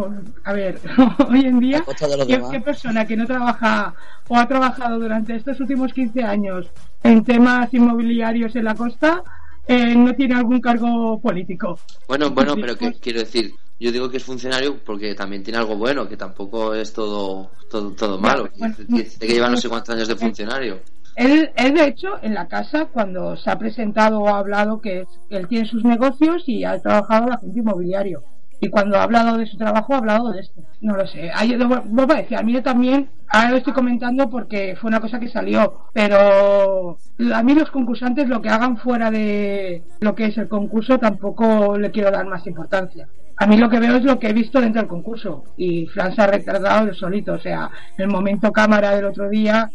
a 0.45 0.53
ver, 0.53 0.81
hoy 1.29 1.41
en 1.41 1.59
día, 1.59 1.85
¿qué, 2.27 2.41
qué 2.51 2.61
persona 2.61 3.07
que 3.07 3.17
no 3.17 3.27
trabaja 3.27 3.95
o 4.29 4.37
ha 4.37 4.47
trabajado 4.47 4.99
durante 4.99 5.35
estos 5.35 5.59
últimos 5.61 5.93
15 5.93 6.23
años 6.23 6.67
en 7.03 7.25
temas 7.25 7.73
inmobiliarios 7.75 8.55
en 8.57 8.65
la 8.65 8.75
costa 8.75 9.23
eh, 9.67 9.95
no 9.95 10.15
tiene 10.15 10.35
algún 10.35 10.61
cargo 10.61 11.21
político? 11.21 11.79
Bueno, 12.07 12.31
bueno, 12.31 12.55
pero 12.55 12.77
que 12.77 12.87
pues- 12.91 13.01
quiero 13.01 13.21
decir, 13.21 13.55
yo 13.79 13.93
digo 13.93 14.09
que 14.11 14.17
es 14.19 14.25
funcionario 14.25 14.79
porque 14.85 15.15
también 15.15 15.43
tiene 15.43 15.59
algo 15.59 15.77
bueno, 15.77 16.09
que 16.09 16.17
tampoco 16.17 16.75
es 16.75 16.93
todo 16.93 17.51
todo, 17.69 17.91
todo 17.93 18.19
malo. 18.19 18.49
Bueno, 18.57 18.75
Dice 18.89 19.19
que 19.19 19.27
lleva 19.35 19.51
no 19.51 19.57
sé 19.57 19.69
cuántos 19.69 19.95
años 19.95 20.09
de 20.09 20.17
funcionario. 20.17 20.81
Él, 21.17 21.51
él, 21.57 21.75
de 21.75 21.85
hecho, 21.85 22.11
en 22.23 22.33
la 22.33 22.47
casa, 22.47 22.87
cuando 22.87 23.37
se 23.37 23.51
ha 23.51 23.59
presentado 23.59 24.21
o 24.21 24.29
ha 24.29 24.39
hablado 24.39 24.81
que 24.81 25.05
él 25.31 25.49
tiene 25.49 25.67
sus 25.67 25.85
negocios 25.85 26.45
y 26.47 26.65
ha 26.65 26.81
trabajado 26.81 27.27
en 27.27 27.33
agente 27.33 27.59
inmobiliario. 27.59 28.23
Y 28.61 28.69
cuando 28.69 28.99
ha 28.99 29.05
hablado 29.05 29.37
de 29.37 29.47
su 29.47 29.57
trabajo, 29.57 29.95
ha 29.95 29.99
hablado 29.99 30.33
de 30.33 30.41
esto. 30.41 30.63
No 30.81 30.97
lo 30.97 31.07
sé. 31.07 31.31
Ahí, 31.35 31.57
vuelvo 31.57 32.13
a 32.13 32.17
decir, 32.17 32.37
a 32.37 32.43
mí 32.43 32.61
también, 32.61 33.09
ahora 33.29 33.51
lo 33.51 33.57
estoy 33.59 33.73
comentando 33.73 34.29
porque 34.29 34.77
fue 34.81 34.89
una 34.89 35.01
cosa 35.01 35.21
que 35.21 35.29
salió, 35.29 35.87
pero 35.93 36.99
a 37.35 37.43
mí 37.43 37.55
los 37.55 37.71
concursantes, 37.71 38.29
lo 38.29 38.43
que 38.43 38.49
hagan 38.49 38.77
fuera 38.79 39.11
de 39.11 39.83
lo 40.01 40.15
que 40.15 40.27
es 40.27 40.39
el 40.39 40.49
concurso, 40.49 40.99
tampoco 40.99 41.79
le 41.79 41.91
quiero 41.91 42.11
dar 42.11 42.27
más 42.27 42.47
importancia. 42.47 43.09
A 43.41 43.47
mí 43.47 43.57
lo 43.57 43.71
que 43.71 43.79
veo 43.79 43.95
es 43.95 44.03
lo 44.03 44.19
que 44.19 44.31
he 44.31 44.33
visto 44.33 44.61
dentro 44.61 44.83
del 44.83 44.89
concurso. 44.89 45.45
Y 45.57 45.87
Fran 45.87 46.13
se 46.15 46.23
ha 46.23 46.27
retardado 46.27 46.89
el 46.89 46.95
solito. 46.97 47.35
O 47.35 47.39
sea, 47.39 47.71
el 47.97 48.09
momento 48.09 48.51
cámara 48.51 48.97
del 48.97 49.05
otro 49.05 49.29
día 49.29 49.71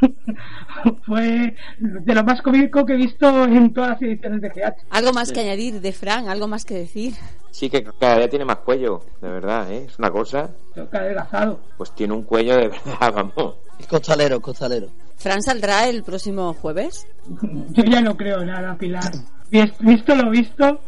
fue 1.06 1.54
de 1.78 2.14
lo 2.14 2.24
más 2.24 2.40
cómico 2.42 2.84
que 2.84 2.94
he 2.94 2.96
visto 2.96 3.44
en 3.44 3.72
todas 3.72 3.90
las 3.90 4.02
ediciones 4.02 4.40
de 4.40 4.50
teatro. 4.50 4.82
Algo 4.90 5.12
más 5.12 5.32
que 5.32 5.40
añadir 5.40 5.80
de 5.80 5.92
Fran, 5.92 6.28
algo 6.28 6.48
más 6.48 6.64
que 6.64 6.74
decir. 6.74 7.14
Sí 7.50 7.68
que 7.68 7.82
cada 7.98 8.18
día 8.18 8.28
tiene 8.28 8.44
más 8.44 8.58
cuello, 8.58 9.04
de 9.20 9.28
verdad, 9.28 9.70
¿eh? 9.72 9.86
Es 9.88 9.98
una 9.98 10.10
cosa. 10.10 10.50
Ha 10.76 10.96
adelgazado. 10.96 11.60
Pues 11.76 11.92
tiene 11.94 12.14
un 12.14 12.22
cuello 12.22 12.56
de 12.56 12.68
verdad, 12.86 13.12
vamos. 13.14 13.56
Es 13.78 13.86
costalero, 13.86 14.40
costalero. 14.40 14.88
Fran 15.16 15.42
saldrá 15.42 15.88
el 15.88 16.02
próximo 16.02 16.54
jueves. 16.54 17.06
Yo 17.70 17.84
ya 17.84 18.00
no 18.00 18.16
creo 18.16 18.44
nada, 18.44 18.76
Pilar. 18.76 19.10
Vis- 19.50 19.72
Visto 19.80 20.14
lo 20.14 20.30
visto, 20.30 20.80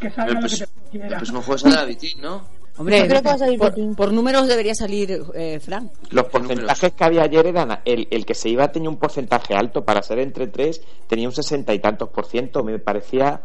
que 0.00 0.10
salga 0.10 0.32
El, 0.38 0.42
lo 0.42 0.48
que 0.48 0.56
te 0.56 0.64
el 0.64 0.70
quiera. 0.90 1.16
próximo 1.18 1.42
juego 1.42 1.58
sale 1.58 1.74
la 1.76 1.84
Vitín, 1.84 2.20
¿no? 2.20 2.42
Hombre, 2.80 3.00
Yo 3.00 3.08
creo 3.08 3.22
que 3.22 3.28
va 3.28 3.34
a 3.34 3.38
salir 3.38 3.58
por, 3.94 4.10
números 4.10 4.48
debería 4.48 4.74
salir 4.74 5.22
eh, 5.34 5.60
Fran. 5.60 5.90
Los 6.08 6.24
porcentajes 6.28 6.92
que 6.92 7.04
había 7.04 7.24
ayer 7.24 7.46
eran 7.46 7.80
el, 7.84 8.08
el 8.10 8.24
que 8.24 8.34
se 8.34 8.48
iba 8.48 8.72
tenía 8.72 8.88
un 8.88 8.96
porcentaje 8.96 9.54
alto 9.54 9.84
para 9.84 10.02
ser 10.02 10.18
entre 10.18 10.46
tres 10.46 10.80
tenía 11.06 11.28
un 11.28 11.34
sesenta 11.34 11.74
y 11.74 11.78
tantos 11.78 12.08
por 12.08 12.24
ciento 12.24 12.64
me 12.64 12.78
parecía 12.78 13.42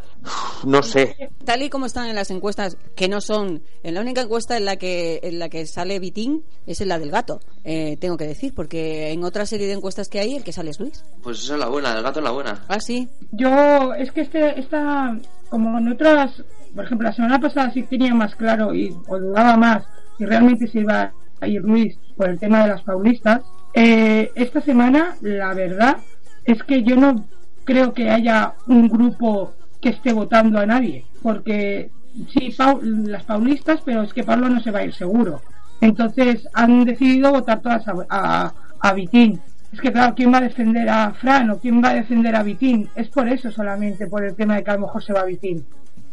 no 0.63 0.81
sé 0.81 1.29
Tal 1.43 1.61
y 1.61 1.69
como 1.69 1.85
están 1.85 2.07
en 2.07 2.15
las 2.15 2.31
encuestas, 2.31 2.77
que 2.95 3.07
no 3.07 3.21
son. 3.21 3.61
En 3.83 3.93
la 3.93 4.01
única 4.01 4.21
encuesta 4.21 4.57
en 4.57 4.65
la 4.65 4.77
que 4.77 5.19
en 5.21 5.39
la 5.39 5.49
que 5.49 5.65
sale 5.65 5.99
Vitín 5.99 6.43
es 6.65 6.81
en 6.81 6.87
la 6.87 6.97
del 6.97 7.11
gato, 7.11 7.39
eh, 7.63 7.97
tengo 7.99 8.17
que 8.17 8.25
decir, 8.25 8.53
porque 8.55 9.11
en 9.11 9.23
otra 9.23 9.45
serie 9.45 9.67
de 9.67 9.73
encuestas 9.73 10.09
que 10.09 10.19
hay, 10.19 10.35
el 10.35 10.43
que 10.43 10.51
sale 10.51 10.71
es 10.71 10.79
Luis. 10.79 11.03
Pues 11.21 11.43
esa 11.43 11.53
es 11.53 11.59
la 11.59 11.67
buena, 11.67 11.95
el 11.95 12.03
gato 12.03 12.19
es 12.19 12.23
la 12.23 12.31
buena. 12.31 12.65
Ah, 12.67 12.79
sí. 12.79 13.09
Yo, 13.31 13.93
es 13.93 14.11
que 14.11 14.21
este, 14.21 14.59
esta, 14.59 15.17
como 15.49 15.77
en 15.77 15.91
otras, 15.91 16.31
por 16.75 16.85
ejemplo, 16.85 17.07
la 17.07 17.13
semana 17.15 17.39
pasada 17.39 17.71
sí 17.71 17.83
tenía 17.83 18.13
más 18.13 18.35
claro 18.35 18.73
y 18.75 18.95
o 19.07 19.17
dudaba 19.19 19.55
más 19.57 19.83
si 20.17 20.25
realmente 20.25 20.67
se 20.67 20.79
iba 20.81 21.11
a 21.41 21.47
ir 21.47 21.61
Luis 21.63 21.97
por 22.15 22.29
el 22.29 22.39
tema 22.39 22.63
de 22.63 22.67
las 22.69 22.81
paulistas. 22.83 23.41
Eh, 23.73 24.31
esta 24.35 24.61
semana, 24.61 25.15
la 25.21 25.53
verdad 25.53 25.97
es 26.43 26.61
que 26.63 26.83
yo 26.83 26.95
no 26.95 27.25
creo 27.63 27.93
que 27.93 28.09
haya 28.09 28.53
un 28.67 28.87
grupo 28.87 29.53
que 29.81 29.89
esté 29.89 30.13
votando 30.13 30.59
a 30.59 30.65
nadie, 30.65 31.05
porque 31.21 31.89
sí, 32.29 32.53
Pau- 32.57 32.81
las 32.81 33.23
paulistas, 33.23 33.81
pero 33.83 34.03
es 34.03 34.13
que 34.13 34.23
Pablo 34.23 34.49
no 34.49 34.61
se 34.61 34.71
va 34.71 34.79
a 34.79 34.85
ir 34.85 34.93
seguro. 34.93 35.41
Entonces 35.81 36.47
han 36.53 36.85
decidido 36.85 37.31
votar 37.31 37.59
todas 37.61 37.85
a, 37.87 37.93
a, 38.09 38.53
a 38.79 38.93
Vitín. 38.93 39.41
Es 39.73 39.81
que 39.81 39.91
claro, 39.91 40.15
¿quién 40.15 40.31
va 40.33 40.37
a 40.37 40.41
defender 40.41 40.87
a 40.87 41.11
Fran 41.13 41.49
o 41.49 41.59
quién 41.59 41.83
va 41.83 41.89
a 41.89 41.95
defender 41.95 42.33
a 42.35 42.43
Vitín? 42.43 42.87
Es 42.95 43.09
por 43.09 43.27
eso 43.27 43.51
solamente, 43.51 44.07
por 44.07 44.23
el 44.23 44.35
tema 44.35 44.55
de 44.55 44.63
que 44.63 44.71
a 44.71 44.75
lo 44.75 44.81
mejor 44.81 45.03
se 45.03 45.11
va 45.11 45.21
a 45.21 45.25
Vitín. 45.25 45.65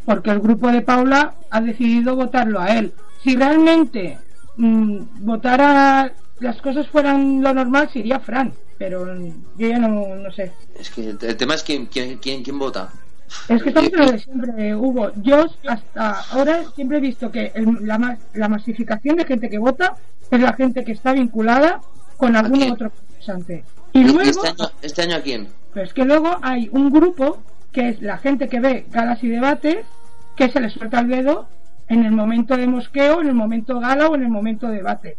Porque 0.05 0.31
el 0.31 0.41
grupo 0.41 0.69
de 0.69 0.83
Paula 0.83 1.35
ha 1.51 1.61
decidido 1.61 2.17
votarlo 2.17 2.61
a 2.61 2.77
él. 2.77 2.93
Si 3.23 3.37
realmente 3.37 4.19
mm, 4.57 4.99
votara 5.21 6.13
las 6.41 6.61
cosas 6.61 6.87
fueran 6.89 7.41
lo 7.43 7.55
normal, 7.55 7.89
sería 7.93 8.19
Fran. 8.21 8.53
Pero 8.79 9.07
yo 9.57 9.69
ya 9.69 9.79
no, 9.79 10.17
no 10.17 10.33
sé. 10.33 10.53
Es 10.79 10.91
que 10.91 11.11
el, 11.11 11.19
el 11.23 11.37
tema 11.37 11.55
es 11.55 11.63
quién, 11.63 11.87
quién, 11.87 12.19
quién, 12.19 12.43
quién 12.43 12.59
vota. 12.59 12.89
Es 13.49 13.63
que 13.63 13.69
estamos 13.71 13.93
lo 13.93 14.11
de 14.11 14.19
siempre, 14.19 14.75
Hugo. 14.75 15.13
Yo 15.23 15.47
hasta 15.69 16.21
ahora 16.33 16.65
siempre 16.75 16.99
he 16.99 17.01
visto 17.01 17.31
que 17.31 17.53
el- 17.55 17.79
la, 17.87 18.19
la 18.35 18.49
masificación 18.49 19.17
de 19.17 19.25
gente 19.25 19.49
que 19.49 19.59
vota 19.59 19.95
es 20.31 20.41
la 20.41 20.53
gente 20.55 20.85
que 20.85 20.93
está 20.93 21.13
vinculada 21.13 21.81
con 22.17 22.35
algún 22.37 22.73
otro 22.73 22.91
concursante. 22.91 23.65
Y 23.93 24.01
¿Y 24.01 24.05
luego, 24.05 24.21
este 24.23 24.49
año, 24.49 24.71
este 24.83 25.03
año 25.03 25.17
a 25.17 25.21
quién? 25.21 25.49
pero 25.73 25.87
es 25.87 25.93
que 25.95 26.05
luego 26.05 26.37
hay 26.43 26.69
un 26.73 26.91
grupo 26.91 27.39
que 27.73 27.89
es 27.89 28.03
la 28.03 28.19
gente 28.19 28.49
que 28.49 28.61
ve 28.61 28.87
galas 28.91 29.23
y 29.25 29.29
debates, 29.29 29.87
que 30.37 30.49
se 30.49 30.61
le 30.61 30.71
suelta 30.71 31.01
el 31.01 31.09
dedo 31.09 31.49
en 31.89 32.05
el 32.05 32.13
momento 32.13 32.57
de 32.57 32.67
mosqueo, 32.67 33.21
en 33.21 33.29
el 33.29 33.35
momento 33.35 33.81
gala 33.81 34.09
o 34.09 34.15
en 34.15 34.23
el 34.23 34.29
momento 34.29 34.69
debate, 34.69 35.17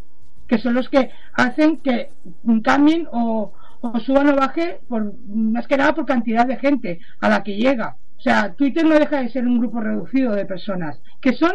que 0.48 0.58
son 0.58 0.74
los 0.74 0.90
que 0.90 1.12
hacen 1.34 1.78
que 1.78 2.10
cambien 2.64 3.08
o, 3.12 3.54
o 3.82 4.00
suban 4.00 4.30
o 4.30 4.36
baje 4.36 4.80
por 4.88 5.14
más 5.28 5.68
que 5.68 5.78
nada 5.78 5.94
por 5.94 6.06
cantidad 6.06 6.46
de 6.46 6.58
gente 6.58 7.00
a 7.20 7.30
la 7.30 7.44
que 7.44 7.56
llega. 7.56 7.98
O 8.18 8.22
sea, 8.22 8.54
Twitter 8.54 8.86
no 8.86 8.98
deja 8.98 9.22
de 9.22 9.30
ser 9.30 9.46
un 9.46 9.60
grupo 9.60 9.82
reducido 9.82 10.34
de 10.34 10.46
personas, 10.46 11.00
que 11.20 11.34
son, 11.34 11.52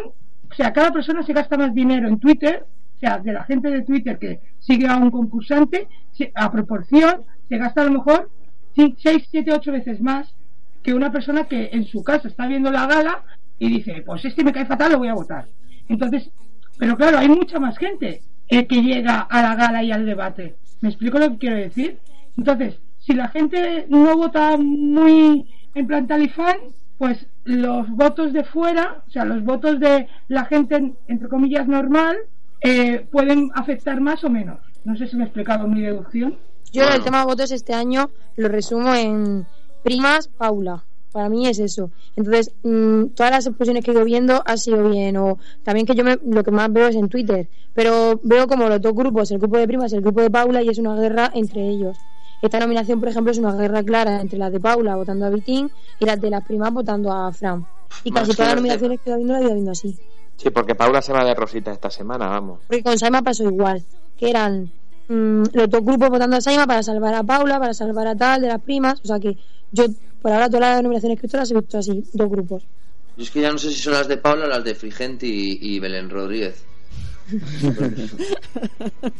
o 0.51 0.53
sea, 0.53 0.71
cada 0.71 0.91
persona 0.91 1.23
se 1.23 1.33
gasta 1.33 1.57
más 1.57 1.73
dinero 1.73 2.07
en 2.07 2.19
Twitter, 2.19 2.65
o 2.95 2.99
sea, 2.99 3.17
de 3.17 3.33
la 3.33 3.43
gente 3.45 3.71
de 3.71 3.81
Twitter 3.81 4.19
que 4.19 4.41
sigue 4.59 4.87
a 4.87 4.97
un 4.97 5.09
concursante, 5.09 5.87
a 6.35 6.51
proporción, 6.51 7.23
se 7.47 7.57
gasta 7.57 7.81
a 7.81 7.85
lo 7.85 7.91
mejor 7.91 8.29
6, 8.75 8.95
7, 9.31 9.51
8 9.51 9.71
veces 9.71 10.01
más 10.01 10.35
que 10.83 10.93
una 10.93 11.11
persona 11.11 11.45
que 11.45 11.69
en 11.71 11.85
su 11.85 12.03
casa 12.03 12.27
está 12.27 12.47
viendo 12.47 12.71
la 12.71 12.85
gala 12.87 13.23
y 13.57 13.69
dice, 13.69 14.03
pues 14.05 14.23
este 14.25 14.43
me 14.43 14.53
cae 14.53 14.65
fatal, 14.65 14.93
lo 14.93 14.99
voy 14.99 15.09
a 15.09 15.13
votar. 15.13 15.47
Entonces, 15.87 16.29
pero 16.77 16.95
claro, 16.95 17.17
hay 17.17 17.27
mucha 17.27 17.59
más 17.59 17.77
gente 17.77 18.21
eh, 18.47 18.65
que 18.67 18.81
llega 18.81 19.19
a 19.21 19.41
la 19.41 19.55
gala 19.55 19.83
y 19.83 19.91
al 19.91 20.05
debate. 20.05 20.55
¿Me 20.81 20.89
explico 20.89 21.19
lo 21.19 21.31
que 21.31 21.37
quiero 21.37 21.55
decir? 21.57 21.99
Entonces, 22.37 22.75
si 22.99 23.13
la 23.13 23.27
gente 23.29 23.85
no 23.89 24.15
vota 24.15 24.55
muy 24.57 25.49
en 25.75 25.87
plan 25.87 26.07
talifán, 26.07 26.57
pues 26.97 27.25
los 27.43 27.89
votos 27.89 28.33
de 28.33 28.43
fuera, 28.43 29.03
o 29.07 29.11
sea, 29.11 29.25
los 29.25 29.43
votos 29.43 29.79
de 29.79 30.07
la 30.27 30.45
gente, 30.45 30.93
entre 31.07 31.27
comillas, 31.29 31.67
normal, 31.67 32.17
eh, 32.61 33.05
pueden 33.11 33.49
afectar 33.55 33.99
más 34.01 34.23
o 34.23 34.29
menos. 34.29 34.59
No 34.83 34.95
sé 34.95 35.07
si 35.07 35.15
me 35.15 35.23
he 35.23 35.25
explicado 35.25 35.67
mi 35.67 35.81
deducción. 35.81 36.37
Yo 36.71 36.83
Bueno. 36.83 36.95
el 36.97 37.03
tema 37.03 37.19
de 37.19 37.25
votos 37.25 37.51
este 37.51 37.73
año 37.73 38.09
lo 38.37 38.47
resumo 38.47 38.93
en 38.93 39.45
primas, 39.83 40.27
Paula. 40.27 40.83
Para 41.11 41.27
mí 41.27 41.47
es 41.47 41.57
eso. 41.59 41.89
Entonces, 42.15 42.51
mm, 42.63 43.05
todas 43.15 43.31
las 43.31 43.47
exposiciones 43.47 43.83
que 43.83 43.91
he 43.91 43.93
ido 43.95 44.03
viendo 44.05 44.43
ha 44.45 44.57
sido 44.57 44.87
bien. 44.89 45.17
O 45.17 45.39
también 45.63 45.87
que 45.87 45.95
yo 45.95 46.03
me- 46.03 46.19
lo 46.23 46.43
que 46.43 46.51
más 46.51 46.71
veo 46.71 46.87
es 46.87 46.95
en 46.95 47.09
Twitter. 47.09 47.47
Pero 47.73 48.19
veo 48.23 48.47
como 48.47 48.69
los 48.69 48.79
dos 48.81 48.93
grupos, 48.93 49.31
el 49.31 49.39
grupo 49.39 49.57
de 49.57 49.67
primas 49.67 49.91
el 49.93 50.01
grupo 50.01 50.21
de 50.21 50.29
Paula, 50.29 50.61
y 50.61 50.69
es 50.69 50.77
una 50.77 50.95
guerra 50.95 51.31
entre 51.33 51.67
ellos. 51.67 51.97
Esta 52.41 52.59
nominación, 52.59 52.99
por 52.99 53.09
ejemplo, 53.09 53.31
es 53.31 53.37
una 53.39 53.53
guerra 53.55 53.83
clara 53.83 54.21
entre 54.21 54.37
las 54.37 54.51
de 54.51 54.59
Paula 54.59 54.95
votando 54.95 55.25
a 55.25 55.29
Vitín 55.29 55.69
y 55.99 56.05
las 56.05 56.21
de 56.21 56.29
las 56.29 56.43
primas 56.45 56.71
votando 56.71 57.11
a 57.11 57.31
Fran. 57.33 57.65
Y 58.03 58.11
casi 58.11 58.31
todas 58.33 58.49
las 58.49 58.55
nominaciones 58.57 58.99
que 59.01 59.09
he 59.09 59.13
ido 59.13 59.17
viendo 59.17 59.33
las 59.33 59.41
he 59.41 59.45
ido 59.45 59.53
viendo 59.55 59.71
así. 59.71 59.97
sí 60.37 60.49
porque 60.51 60.75
Paula 60.75 61.01
se 61.01 61.11
va 61.11 61.25
de 61.25 61.33
Rosita 61.33 61.71
esta 61.71 61.89
semana 61.89 62.27
vamos 62.27 62.59
Porque 62.67 62.83
con 62.83 62.97
Saima 62.97 63.21
pasó 63.23 63.43
igual, 63.43 63.83
que 64.17 64.29
eran 64.29 64.71
mm, 65.09 65.43
los 65.53 65.69
dos 65.69 65.83
grupos 65.83 66.09
votando 66.09 66.37
a 66.37 66.41
Saima 66.41 66.65
para 66.67 66.81
salvar 66.83 67.13
a 67.15 67.23
Paula, 67.23 67.59
para 67.59 67.73
salvar 67.73 68.07
a 68.07 68.15
tal 68.15 68.41
de 68.41 68.47
las 68.47 68.61
primas. 68.61 69.01
O 69.03 69.07
sea 69.07 69.19
que 69.19 69.35
yo, 69.71 69.85
por 70.21 70.31
ahora, 70.31 70.47
todas 70.47 70.61
las 70.61 70.83
nominaciones 70.83 71.19
que 71.19 71.25
he 71.25 71.27
visto 71.27 71.37
las 71.37 71.51
he 71.51 71.55
visto 71.55 71.77
así, 71.77 72.03
dos 72.13 72.29
grupos. 72.29 72.63
Yo 73.17 73.23
es 73.23 73.31
que 73.31 73.41
ya 73.41 73.51
no 73.51 73.57
sé 73.57 73.69
si 73.69 73.75
son 73.81 73.93
las 73.93 74.07
de 74.07 74.17
Paula 74.17 74.45
o 74.45 74.47
las 74.47 74.63
de 74.63 74.75
Frigenti 74.75 75.27
y, 75.27 75.75
y 75.75 75.79
Belén 75.79 76.09
Rodríguez. 76.09 76.63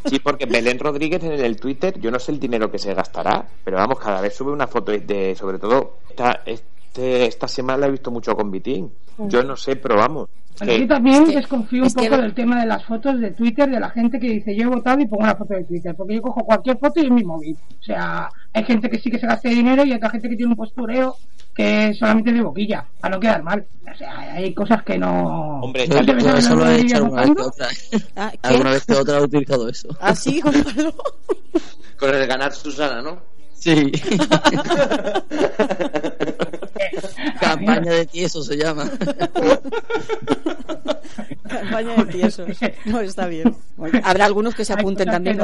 sí 0.10 0.20
porque 0.20 0.46
Belén 0.46 0.80
Rodríguez 0.80 1.24
en 1.24 1.34
el 1.34 1.58
Twitter 1.58 2.00
yo 2.00 2.10
no 2.10 2.18
sé 2.20 2.32
el 2.32 2.40
dinero 2.40 2.72
que 2.72 2.80
se 2.80 2.96
gastará 2.96 3.48
pero 3.64 3.78
vamos 3.78 4.00
cada 4.00 4.20
vez 4.20 4.36
sube 4.36 4.52
una 4.52 4.66
foto 4.66 4.92
de 4.92 5.36
sobre 5.36 5.60
todo 5.60 5.98
esta 6.10 6.42
este, 6.90 7.26
esta 7.28 7.48
semana 7.48 7.80
la 7.80 7.88
he 7.88 7.92
visto 7.92 8.12
mucho 8.12 8.36
con 8.36 8.50
Vitín 8.52 8.92
Yo 9.20 9.44
no 9.44 9.56
sé, 9.56 9.76
pero 9.76 9.96
vamos. 9.98 10.28
Bueno, 10.58 10.74
que- 10.74 10.80
yo 10.82 10.88
también 10.88 11.24
es 11.24 11.30
que- 11.30 11.36
desconfío 11.38 11.84
un 11.84 11.94
que- 11.94 12.10
poco 12.10 12.22
del 12.22 12.34
tema 12.34 12.60
de 12.60 12.66
las 12.66 12.84
fotos 12.84 13.20
de 13.20 13.32
Twitter, 13.32 13.70
de 13.70 13.80
la 13.80 13.90
gente 13.92 14.20
que 14.20 14.28
dice 14.30 14.56
yo 14.56 14.64
he 14.64 14.76
votado 14.76 15.00
y 15.00 15.06
pongo 15.08 15.24
una 15.24 15.36
foto 15.36 15.54
de 15.54 15.64
Twitter, 15.66 15.96
porque 15.96 16.16
yo 16.16 16.22
cojo 16.22 16.44
cualquier 16.44 16.78
foto 16.80 17.00
y 17.02 17.06
es 17.06 17.12
mi 17.12 17.24
móvil. 17.24 17.58
O 17.80 17.84
sea, 17.84 18.30
hay 18.54 18.64
gente 18.64 18.90
que 18.90 18.98
sí 19.00 19.10
que 19.12 19.20
se 19.20 19.28
gasta 19.28 19.48
dinero 19.50 19.84
y 19.86 19.92
hay 19.92 19.98
otra 19.98 20.10
gente 20.10 20.30
que 20.30 20.36
tiene 20.36 20.52
un 20.52 20.58
postureo 20.58 21.16
que 21.56 21.90
es 21.90 22.00
solamente 22.00 22.32
de 22.32 22.42
boquilla, 22.42 22.86
para 23.00 23.16
no 23.16 23.20
quedar 23.22 23.44
mal. 23.44 23.66
O 23.92 23.98
sea, 23.98 24.20
hay 24.34 24.54
cosas 24.54 24.84
que 24.84 24.98
no... 24.98 25.60
Hombre, 25.62 25.88
Yo, 25.88 25.96
¿No 25.96 26.00
te 26.02 26.06
Charlie, 26.08 26.14
ves 26.16 26.24
yo 26.26 26.36
a 26.36 26.40
eso 26.40 26.56
lo 26.56 26.70
he 26.70 26.82
hecho 26.82 26.96
alguna 26.98 27.22
vez 27.22 27.32
otra. 27.46 27.68
Ah. 28.16 28.32
Alguna 28.44 28.70
vez 28.72 28.86
que 28.86 28.94
otra 28.96 29.18
he 29.18 29.24
utilizado 29.24 29.70
eso. 29.70 29.90
¿Ah, 30.00 30.16
sí, 30.16 30.40
Gonzalo? 30.42 30.94
Con 31.98 32.16
el 32.16 32.28
ganar 32.28 32.54
Susana, 32.54 33.02
¿no? 33.02 33.22
Sí. 33.60 33.92
Campaña 37.42 37.92
de 37.92 38.06
tieso 38.06 38.42
se 38.44 38.56
llama. 38.58 38.86
Campaña 41.50 41.96
de 41.96 42.06
tiesos. 42.06 42.48
No, 42.86 43.00
está 43.02 43.28
bien. 43.28 43.56
Bueno, 43.76 44.00
habrá 44.04 44.26
algunos 44.26 44.56
que 44.56 44.64
se 44.66 44.74
apunten 44.74 45.10
también. 45.10 45.40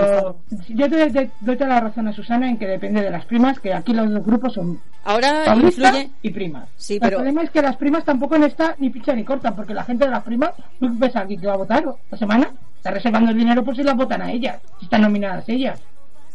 Yo 0.69 0.89
te, 0.89 1.09
te- 1.11 1.31
doy 1.41 1.55
toda 1.57 1.69
la 1.69 1.79
razón 1.81 2.07
a 2.07 2.13
Susana 2.13 2.49
en 2.49 2.57
que 2.57 2.67
depende 2.67 3.01
de 3.01 3.09
las 3.09 3.25
primas, 3.25 3.59
que 3.59 3.73
aquí 3.73 3.93
los 3.93 4.09
dos 4.11 4.25
grupos 4.25 4.53
son 4.53 4.79
Ahora 5.03 5.55
influye... 5.55 6.09
y 6.21 6.29
primas. 6.31 6.69
Sí, 6.77 6.95
el 6.95 6.99
pero- 7.01 7.17
problema 7.17 7.43
es 7.43 7.49
que 7.49 7.61
las 7.61 7.75
primas 7.77 8.03
tampoco 8.05 8.37
no 8.37 8.45
está 8.45 8.75
ni 8.79 8.89
picha 8.89 9.13
ni 9.13 9.23
corta, 9.23 9.55
porque 9.55 9.73
la 9.73 9.83
gente 9.83 10.05
de 10.05 10.11
las 10.11 10.23
primas, 10.23 10.51
¿tú 10.79 10.87
ves 10.97 11.15
aquí 11.15 11.37
que 11.37 11.47
va 11.47 11.53
a 11.53 11.57
votar 11.57 11.83
la 12.09 12.17
semana? 12.17 12.49
Está 12.77 12.91
reservando 12.91 13.31
el 13.31 13.37
dinero 13.37 13.63
por 13.63 13.75
si 13.75 13.83
las 13.83 13.95
votan 13.95 14.21
a 14.21 14.31
ellas, 14.31 14.59
si 14.79 14.85
están 14.85 15.01
nominadas 15.01 15.47
ellas. 15.49 15.79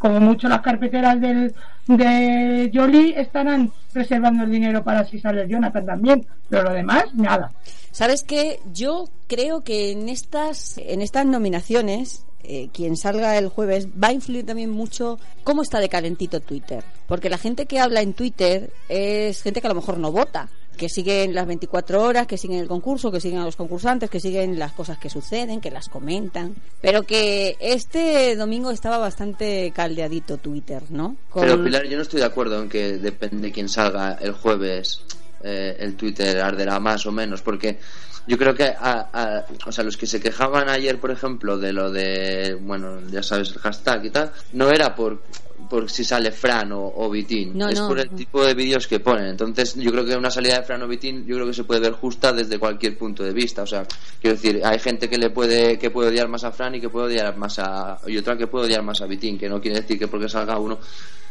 Como 0.00 0.19
mucho 0.19 0.49
las 0.49 0.62
carpeteras 0.62 1.21
del, 1.21 1.54
de 1.87 2.71
Jolie 2.73 3.21
estarán 3.21 3.71
reservando 3.92 4.45
el 4.45 4.50
dinero 4.50 4.83
para 4.83 5.04
si 5.04 5.21
sale 5.21 5.47
Jonathan 5.47 5.85
también, 5.85 6.26
pero 6.49 6.62
lo 6.64 6.73
demás, 6.73 7.14
nada. 7.14 7.52
¿Sabes 7.92 8.23
qué? 8.23 8.61
Yo 8.73 9.11
creo 9.26 9.62
que 9.62 9.92
en 9.92 10.09
estas, 10.09 10.78
en 10.78 11.02
estas 11.02 11.26
nominaciones, 11.26 12.25
eh, 12.42 12.71
quien 12.73 12.97
salga 12.97 13.37
el 13.37 13.49
jueves 13.49 13.88
va 13.88 14.09
a 14.09 14.12
influir 14.12 14.47
también 14.47 14.71
mucho 14.71 15.19
cómo 15.45 15.61
está 15.61 15.80
de 15.80 15.90
calentito 15.90 16.40
Twitter. 16.40 16.83
Porque 17.07 17.28
la 17.28 17.37
gente 17.37 17.66
que 17.66 17.78
habla 17.78 18.00
en 18.00 18.14
Twitter 18.14 18.73
es 18.88 19.42
gente 19.42 19.61
que 19.61 19.66
a 19.66 19.71
lo 19.71 19.76
mejor 19.76 19.99
no 19.99 20.12
vota, 20.12 20.49
que 20.80 20.88
siguen 20.88 21.34
las 21.34 21.46
24 21.46 22.02
horas, 22.02 22.26
que 22.26 22.38
siguen 22.38 22.58
el 22.58 22.66
concurso, 22.66 23.12
que 23.12 23.20
siguen 23.20 23.38
a 23.40 23.44
los 23.44 23.54
concursantes, 23.54 24.08
que 24.08 24.18
siguen 24.18 24.58
las 24.58 24.72
cosas 24.72 24.96
que 24.96 25.10
suceden, 25.10 25.60
que 25.60 25.70
las 25.70 25.90
comentan. 25.90 26.54
Pero 26.80 27.02
que 27.02 27.58
este 27.60 28.34
domingo 28.34 28.70
estaba 28.70 28.96
bastante 28.96 29.70
caldeadito 29.76 30.38
Twitter, 30.38 30.82
¿no? 30.88 31.16
Pero 31.34 31.62
Pilar, 31.62 31.84
yo 31.87 31.96
no 31.99 32.02
estoy 32.02 32.20
de 32.20 32.26
acuerdo 32.26 32.62
en 32.62 32.70
que 32.70 32.96
depende 32.96 33.49
de 33.49 33.52
quién 33.52 33.68
salga 33.68 34.12
el 34.22 34.32
jueves 34.32 35.02
eh, 35.44 35.76
el 35.80 35.96
Twitter 35.96 36.40
arderá 36.40 36.80
más 36.80 37.04
o 37.04 37.12
menos, 37.12 37.42
porque 37.42 37.78
yo 38.26 38.38
creo 38.38 38.54
que 38.54 38.64
a- 38.64 39.44
o 39.66 39.72
sea, 39.72 39.84
los 39.84 39.99
que 39.99 40.06
se 40.06 40.18
quejaban 40.18 40.70
ayer, 40.70 40.99
por 40.99 41.10
ejemplo, 41.10 41.58
de 41.58 41.72
lo 41.75 41.90
de, 41.90 42.56
bueno, 42.60 43.00
ya 43.10 43.22
sabes, 43.22 43.50
el 43.50 43.58
hashtag 43.58 44.04
y 44.06 44.10
tal, 44.10 44.32
no 44.54 44.70
era 44.70 44.94
por 44.94 45.22
por 45.70 45.88
si 45.88 46.02
sale 46.04 46.32
Fran 46.32 46.72
o, 46.72 46.92
o 46.96 47.08
Vitín, 47.08 47.56
No, 47.56 47.68
es 47.68 47.78
no. 47.78 47.86
por 47.88 48.00
el 48.00 48.10
tipo 48.10 48.44
de 48.44 48.54
vídeos 48.54 48.88
que 48.88 48.98
ponen. 48.98 49.26
Entonces, 49.26 49.76
yo 49.76 49.92
creo 49.92 50.04
que 50.04 50.16
una 50.16 50.30
salida 50.30 50.56
de 50.58 50.64
Fran 50.64 50.82
o 50.82 50.88
Vitín, 50.88 51.24
yo 51.24 51.36
creo 51.36 51.46
que 51.46 51.54
se 51.54 51.62
puede 51.64 51.80
ver 51.80 51.92
justa 51.92 52.32
desde 52.32 52.58
cualquier 52.58 52.98
punto 52.98 53.22
de 53.22 53.32
vista. 53.32 53.62
O 53.62 53.66
sea, 53.66 53.84
quiero 54.20 54.34
decir, 54.36 54.60
hay 54.64 54.80
gente 54.80 55.08
que 55.08 55.16
le 55.16 55.30
puede 55.30 55.78
que 55.78 55.90
puede 55.90 56.08
odiar 56.10 56.28
más 56.28 56.42
a 56.44 56.50
Fran 56.50 56.74
y 56.74 56.80
que 56.80 56.88
puede 56.90 57.06
odiar 57.06 57.36
más 57.36 57.58
a 57.60 57.98
y 58.06 58.18
otra 58.18 58.36
que 58.36 58.48
puede 58.48 58.66
odiar 58.66 58.82
más 58.82 59.00
a 59.00 59.06
Vitín, 59.06 59.38
que 59.38 59.48
no 59.48 59.60
quiere 59.60 59.80
decir 59.80 59.98
que 59.98 60.08
porque 60.08 60.28
salga 60.28 60.58
uno 60.58 60.78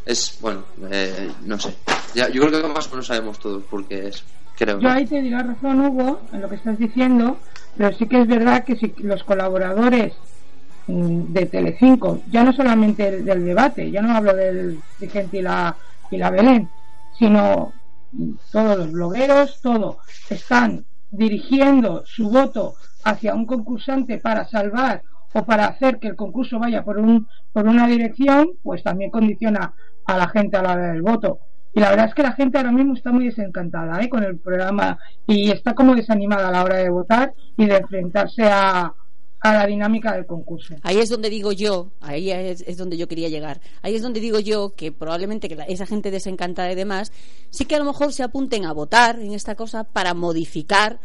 es 0.06 0.38
bueno, 0.40 0.64
eh, 0.90 1.30
no 1.46 1.60
sé. 1.60 1.76
Ya, 2.16 2.30
yo 2.30 2.42
creo 2.48 2.62
que 2.62 2.68
más 2.70 2.88
o 2.88 2.92
menos 2.92 3.08
sabemos 3.08 3.38
todos 3.40 3.64
porque 3.70 4.08
es, 4.08 4.24
creo. 4.58 4.80
Yo 4.80 4.90
ahí 4.90 5.06
te 5.06 5.22
diré 5.22 5.38
razón, 5.44 5.82
Hugo, 5.82 6.22
en 6.32 6.42
lo 6.42 6.50
que 6.50 6.56
estás 6.56 6.80
diciendo, 6.80 7.38
pero 7.78 7.96
sí 7.98 8.08
que 8.08 8.22
es 8.22 8.28
verdad 8.28 8.64
que 8.64 8.76
si 8.78 8.94
los 9.00 9.24
colaboradores 9.24 10.14
de 10.90 11.46
Telecinco, 11.46 12.22
ya 12.32 12.44
no 12.44 12.52
solamente 12.54 13.08
el- 13.08 13.26
del 13.26 13.46
debate, 13.46 13.92
ya 13.92 14.02
no 14.02 14.16
hablo 14.16 14.36
del 14.36 14.80
Vicente 15.00 15.38
y 15.38 15.42
la, 15.42 15.76
y 16.10 16.18
la 16.18 16.30
Belén, 16.32 16.68
sino 17.18 17.72
mm, 18.12 18.32
todos 18.52 18.78
los 18.78 18.92
blogueros, 18.92 19.60
todo, 19.62 20.00
están 20.30 20.84
dirigiendo 21.12 22.04
su 22.06 22.30
voto 22.30 22.74
hacia 23.04 23.34
un 23.36 23.46
concursante 23.46 24.18
para 24.18 24.48
salvar 24.48 25.04
o 25.34 25.44
para 25.46 25.66
hacer 25.68 26.00
que 26.00 26.08
el 26.08 26.16
concurso 26.16 26.60
vaya 26.60 26.84
por 26.84 26.98
un 26.98 27.28
por 27.54 27.68
una 27.68 27.88
dirección, 27.88 28.50
pues 28.64 28.84
también 28.84 29.12
condiciona 29.12 29.74
a 30.06 30.18
la 30.18 30.28
gente 30.30 30.58
a 30.58 30.62
la 30.64 30.74
hora 30.74 30.92
del 30.92 31.02
voto. 31.02 31.40
Y 31.74 31.80
la 31.80 31.90
verdad 31.92 32.08
es 32.08 32.16
que 32.16 32.24
la 32.24 32.34
gente 32.34 32.58
ahora 32.58 32.72
mismo 32.72 32.94
está 32.96 33.12
muy 33.12 33.26
desencantada 33.26 34.02
¿eh? 34.02 34.10
con 34.10 34.24
el 34.24 34.38
programa 34.40 34.98
y 35.28 35.52
está 35.52 35.74
como 35.76 35.94
desanimada 35.96 36.50
a 36.50 36.52
la 36.52 36.64
hora 36.64 36.78
de 36.78 36.90
votar 36.90 37.34
y 37.58 37.66
de 37.68 37.78
enfrentarse 37.78 38.44
a, 38.44 38.92
a 39.42 39.54
la 39.54 39.66
dinámica 39.66 40.14
del 40.14 40.26
concurso. 40.26 40.76
Ahí 40.84 40.98
es 40.98 41.10
donde 41.10 41.30
digo 41.30 41.52
yo, 41.52 41.92
ahí 42.02 42.30
es, 42.32 42.62
es 42.68 42.78
donde 42.78 42.98
yo 42.98 43.08
quería 43.08 43.30
llegar. 43.30 43.62
Ahí 43.82 43.96
es 43.96 44.02
donde 44.02 44.20
digo 44.20 44.40
yo 44.40 44.74
que 44.76 44.92
probablemente 44.92 45.48
que 45.48 45.56
la- 45.56 45.64
esa 45.64 45.86
gente 45.86 46.12
desencantada 46.12 46.72
y 46.72 46.76
demás, 46.76 47.12
sí 47.50 47.66
que 47.66 47.76
a 47.76 47.80
lo 47.80 47.86
mejor 47.86 48.12
se 48.14 48.24
apunten 48.24 48.66
a 48.66 48.74
votar 48.74 49.20
en 49.20 49.34
esta 49.34 49.56
cosa 49.56 49.84
para 49.86 50.14
modificar 50.14 51.00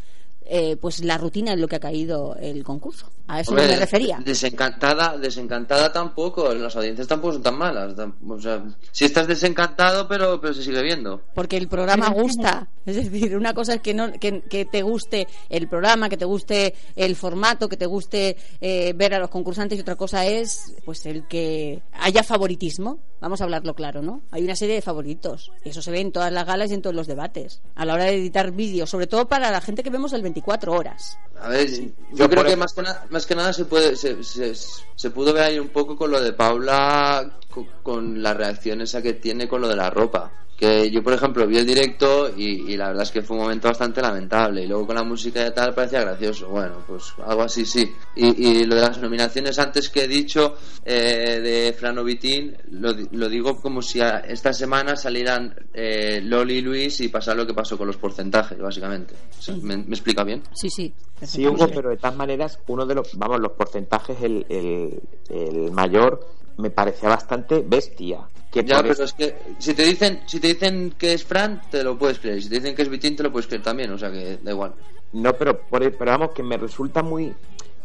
eh, 0.47 0.77
pues 0.77 1.03
la 1.03 1.17
rutina 1.17 1.55
en 1.55 1.61
lo 1.63 1.69
que 1.69 1.77
ha 1.77 1.81
caído 1.81 2.37
el 2.37 2.65
concurso. 2.65 3.11
A 3.27 3.41
eso 3.41 3.53
Hombre, 3.53 3.69
me 3.69 3.77
refería. 3.77 4.19
Desencantada, 4.23 5.17
desencantada 5.17 5.91
tampoco, 5.93 6.53
las 6.53 6.77
audiencias 6.77 7.09
tampoco 7.09 7.35
son 7.35 7.43
tan 7.43 7.57
malas. 7.57 7.95
O 8.29 8.41
sea, 8.41 8.63
si 8.93 9.07
estás 9.07 9.27
desencantado, 9.27 10.07
pero, 10.07 10.41
pero 10.41 10.53
se 10.53 10.63
sigue 10.63 10.83
viendo. 10.83 11.23
Porque 11.35 11.57
el 11.57 11.69
programa 11.69 12.11
gusta. 12.11 12.69
Es 12.85 12.97
decir, 12.97 13.35
una 13.37 13.55
cosa 13.55 13.75
es 13.75 13.81
que, 13.81 13.95
no, 13.95 14.13
que, 14.13 14.43
que 14.43 14.67
te 14.67 14.83
guste 14.83 15.27
el 15.49 15.69
programa, 15.69 16.11
que 16.11 16.19
te 16.19 16.27
guste 16.27 16.75
el 16.97 17.17
formato, 17.17 17.69
que 17.69 17.79
te 17.79 17.87
guste 17.87 18.37
eh, 18.61 18.93
ver 18.95 19.15
a 19.15 19.19
los 19.19 19.31
concursantes 19.31 19.79
y 19.79 19.81
otra 19.81 19.97
cosa 19.97 20.27
es 20.27 20.75
pues 20.85 21.07
el 21.07 21.27
que 21.27 21.83
haya 21.93 22.23
favoritismo. 22.23 22.99
Vamos 23.21 23.41
a 23.41 23.45
hablarlo 23.45 23.75
claro, 23.75 24.03
¿no? 24.03 24.23
Hay 24.31 24.45
una 24.45 24.55
serie 24.55 24.75
de 24.75 24.83
favoritos. 24.83 25.51
Y 25.65 25.71
eso 25.71 25.81
se 25.81 25.91
ve 25.91 26.01
en 26.01 26.13
todas 26.13 26.31
las 26.31 26.45
galas 26.47 26.71
y 26.71 26.75
en 26.75 26.83
todos 26.83 26.95
los 26.95 27.07
debates. 27.07 27.63
A 27.75 27.87
la 27.87 27.95
hora 27.95 28.05
de 28.05 28.17
editar 28.17 28.51
vídeos, 28.51 28.91
sobre 28.91 29.07
todo 29.07 29.27
para 29.27 29.51
la 29.51 29.63
gente 29.63 29.83
que 29.83 29.89
vemos 29.89 30.13
el 30.13 30.21
24 30.21 30.73
horas. 30.73 31.17
A 31.41 31.49
ver, 31.49 31.67
yo 31.71 31.89
Yo 32.13 32.29
creo 32.29 32.45
que 32.45 32.57
más 32.57 32.75
que, 32.75 32.83
nada, 32.83 33.07
más 33.15 33.27
que 33.27 33.37
nada 33.37 33.53
se 33.53 33.65
puede 33.65 33.95
se, 33.95 34.23
se, 34.25 35.11
pudo 35.11 35.33
ver 35.33 35.45
ahí 35.45 35.59
un 35.61 35.69
poco 35.69 35.97
con 35.97 36.11
lo 36.11 36.21
de 36.21 36.33
Paula 36.33 37.39
co- 37.49 37.67
con, 37.85 38.21
la 38.25 38.35
reacción 38.35 38.81
esa 38.81 39.01
que 39.03 39.13
tiene 39.15 39.47
con 39.47 39.61
lo 39.61 39.69
de 39.69 39.77
la 39.77 39.89
ropa 39.89 40.33
que 40.57 40.91
yo 40.91 41.03
por 41.03 41.13
ejemplo 41.13 41.47
vi 41.47 41.59
el 41.59 41.67
directo 41.67 42.31
y, 42.37 42.73
y 42.73 42.77
la 42.77 42.89
verdad 42.89 43.03
es 43.03 43.11
que 43.11 43.23
fue 43.23 43.37
un 43.37 43.43
momento 43.43 43.69
bastante 43.69 44.01
lamentable 44.01 44.63
y 44.63 44.67
luego 44.67 44.87
con 44.87 44.97
la 44.97 45.03
música 45.03 45.47
y 45.47 45.53
tal 45.53 45.75
parecía 45.75 46.01
gracioso 46.03 46.49
bueno 46.49 46.85
pues 46.87 47.13
algo 47.27 47.43
así 47.43 47.65
sí 47.67 47.93
y, 48.15 48.49
y 48.61 48.65
lo 48.65 48.77
de 48.77 48.81
las 48.83 48.99
nominaciones 49.01 49.59
antes 49.59 49.89
que 49.91 50.05
he 50.05 50.09
dicho 50.09 50.55
eh, 50.85 51.41
de 51.41 51.73
Frano 51.73 52.05
Vitín 52.05 52.57
lo, 52.71 52.93
di- 52.93 53.09
lo 53.13 53.29
digo 53.29 53.61
como 53.61 53.83
si 53.83 54.01
a- 54.01 54.19
esta 54.21 54.53
semana 54.53 54.97
salieran 54.97 55.55
eh, 55.73 56.21
Loli 56.23 56.59
y 56.59 56.61
Luis 56.63 57.01
y 57.01 57.09
pasar 57.09 57.37
lo 57.37 57.47
que 57.47 57.55
pasó 57.55 57.77
con 57.77 57.87
los 57.89 57.97
porcentajes 57.97 58.59
básicamente 58.59 59.15
O 59.39 59.43
sea, 59.43 59.57
¿me, 59.61 59.77
me 59.77 59.95
explica 59.95 60.23
bien? 60.25 60.43
Sí, 60.55 60.69
sí. 60.71 60.95
Sí, 61.23 61.47
Hugo, 61.47 61.67
pero 61.75 61.89
de 61.91 61.97
todas 61.97 62.17
maneras, 62.17 62.59
uno 62.67 62.85
de 62.85 62.95
los, 62.97 63.17
vamos, 63.17 63.41
los 63.41 63.53
porcentajes, 63.53 64.21
el, 64.21 64.45
el, 64.49 65.01
el 65.31 65.71
mayor, 65.71 66.21
me 66.59 66.69
parecía 66.71 67.09
bastante 67.09 67.65
bestia. 67.67 68.19
Que 68.55 68.65
Ya, 68.65 68.81
pero 68.81 68.93
eso- 68.93 69.05
es 69.05 69.13
que 69.13 69.35
si 69.59 69.75
te 69.75 69.83
dicen 69.85 70.21
si 70.27 70.39
te 70.41 70.49
dicen 70.49 70.95
que 70.97 71.13
es 71.13 71.25
Fran, 71.25 71.61
te 71.71 71.83
lo 71.83 71.99
puedes 71.99 72.19
creer. 72.21 72.43
Si 72.43 72.49
te 72.49 72.55
dicen 72.57 72.75
que 72.75 72.83
es 72.83 72.89
Vitín, 72.89 73.17
te 73.17 73.23
lo 73.25 73.33
puedes 73.33 73.47
creer 73.49 73.63
también. 73.63 73.91
O 73.91 73.99
sea 73.99 74.11
que 74.13 74.39
da 74.43 74.53
igual. 74.53 74.75
No, 75.13 75.33
pero, 75.35 75.61
por, 75.61 75.81
pero 75.97 76.11
vamos, 76.13 76.31
que 76.31 76.43
me 76.43 76.57
resulta 76.57 77.03
muy 77.03 77.35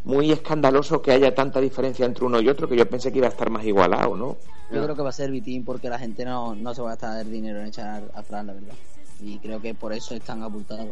muy 0.03 0.32
escandaloso 0.32 1.01
que 1.01 1.12
haya 1.12 1.36
tanta 1.36 1.60
diferencia 1.60 2.05
entre 2.05 2.23
uno 2.23 2.39
y 2.39 2.47
otro 2.47 2.69
que 2.69 2.75
yo 2.77 2.88
pensé 2.89 3.12
que 3.12 3.17
iba 3.17 3.27
a 3.27 3.32
estar 3.32 3.49
más 3.49 3.65
igualado, 3.65 4.15
¿no? 4.15 4.38
Yo 4.71 4.82
creo 4.84 4.95
que 4.95 5.01
va 5.01 5.10
a 5.10 5.13
ser 5.13 5.29
Vitín 5.32 5.65
porque 5.65 5.89
la 5.89 5.99
gente 5.99 6.23
no, 6.23 6.55
no 6.55 6.73
se 6.73 6.82
va 6.82 6.89
a 6.89 6.95
gastar 6.95 7.25
dinero 7.25 7.60
en 7.60 7.67
echar 7.67 8.03
a 8.13 8.23
Fran, 8.23 8.47
la 8.47 8.53
verdad. 8.53 8.73
Y 9.21 9.38
creo 9.39 9.60
que 9.62 9.73
por 9.73 9.91
eso 9.91 10.15
están 10.15 10.41
abultados. 10.43 10.88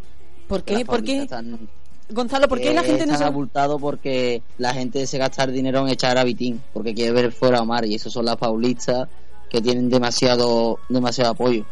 ¿Por 0.48 0.64
qué? 0.64 0.84
¿Por 0.84 1.04
qué? 1.04 1.22
están- 1.22 1.70
Gonzalo, 2.10 2.48
¿por 2.48 2.60
qué 2.60 2.74
la 2.74 2.84
gente 2.84 3.06
no 3.06 3.18
se... 3.18 3.24
abultados 3.24 3.80
porque 3.82 4.42
la 4.58 4.74
gente 4.74 5.06
se 5.08 5.18
gasta 5.18 5.44
el 5.44 5.54
dinero 5.54 5.80
en 5.82 5.90
echar 5.90 6.18
a 6.18 6.24
Vitín 6.24 6.62
porque 6.74 6.94
quiere 6.94 7.12
ver 7.12 7.32
fuera 7.34 7.58
a 7.60 7.62
Omar 7.62 7.86
y 7.86 7.96
esos 7.96 8.14
son 8.14 8.26
las 8.26 8.38
paulistas 8.38 9.08
que 9.50 9.62
tienen 9.62 9.90
demasiado 9.90 10.80
demasiado 10.90 11.32
apoyo 11.32 11.66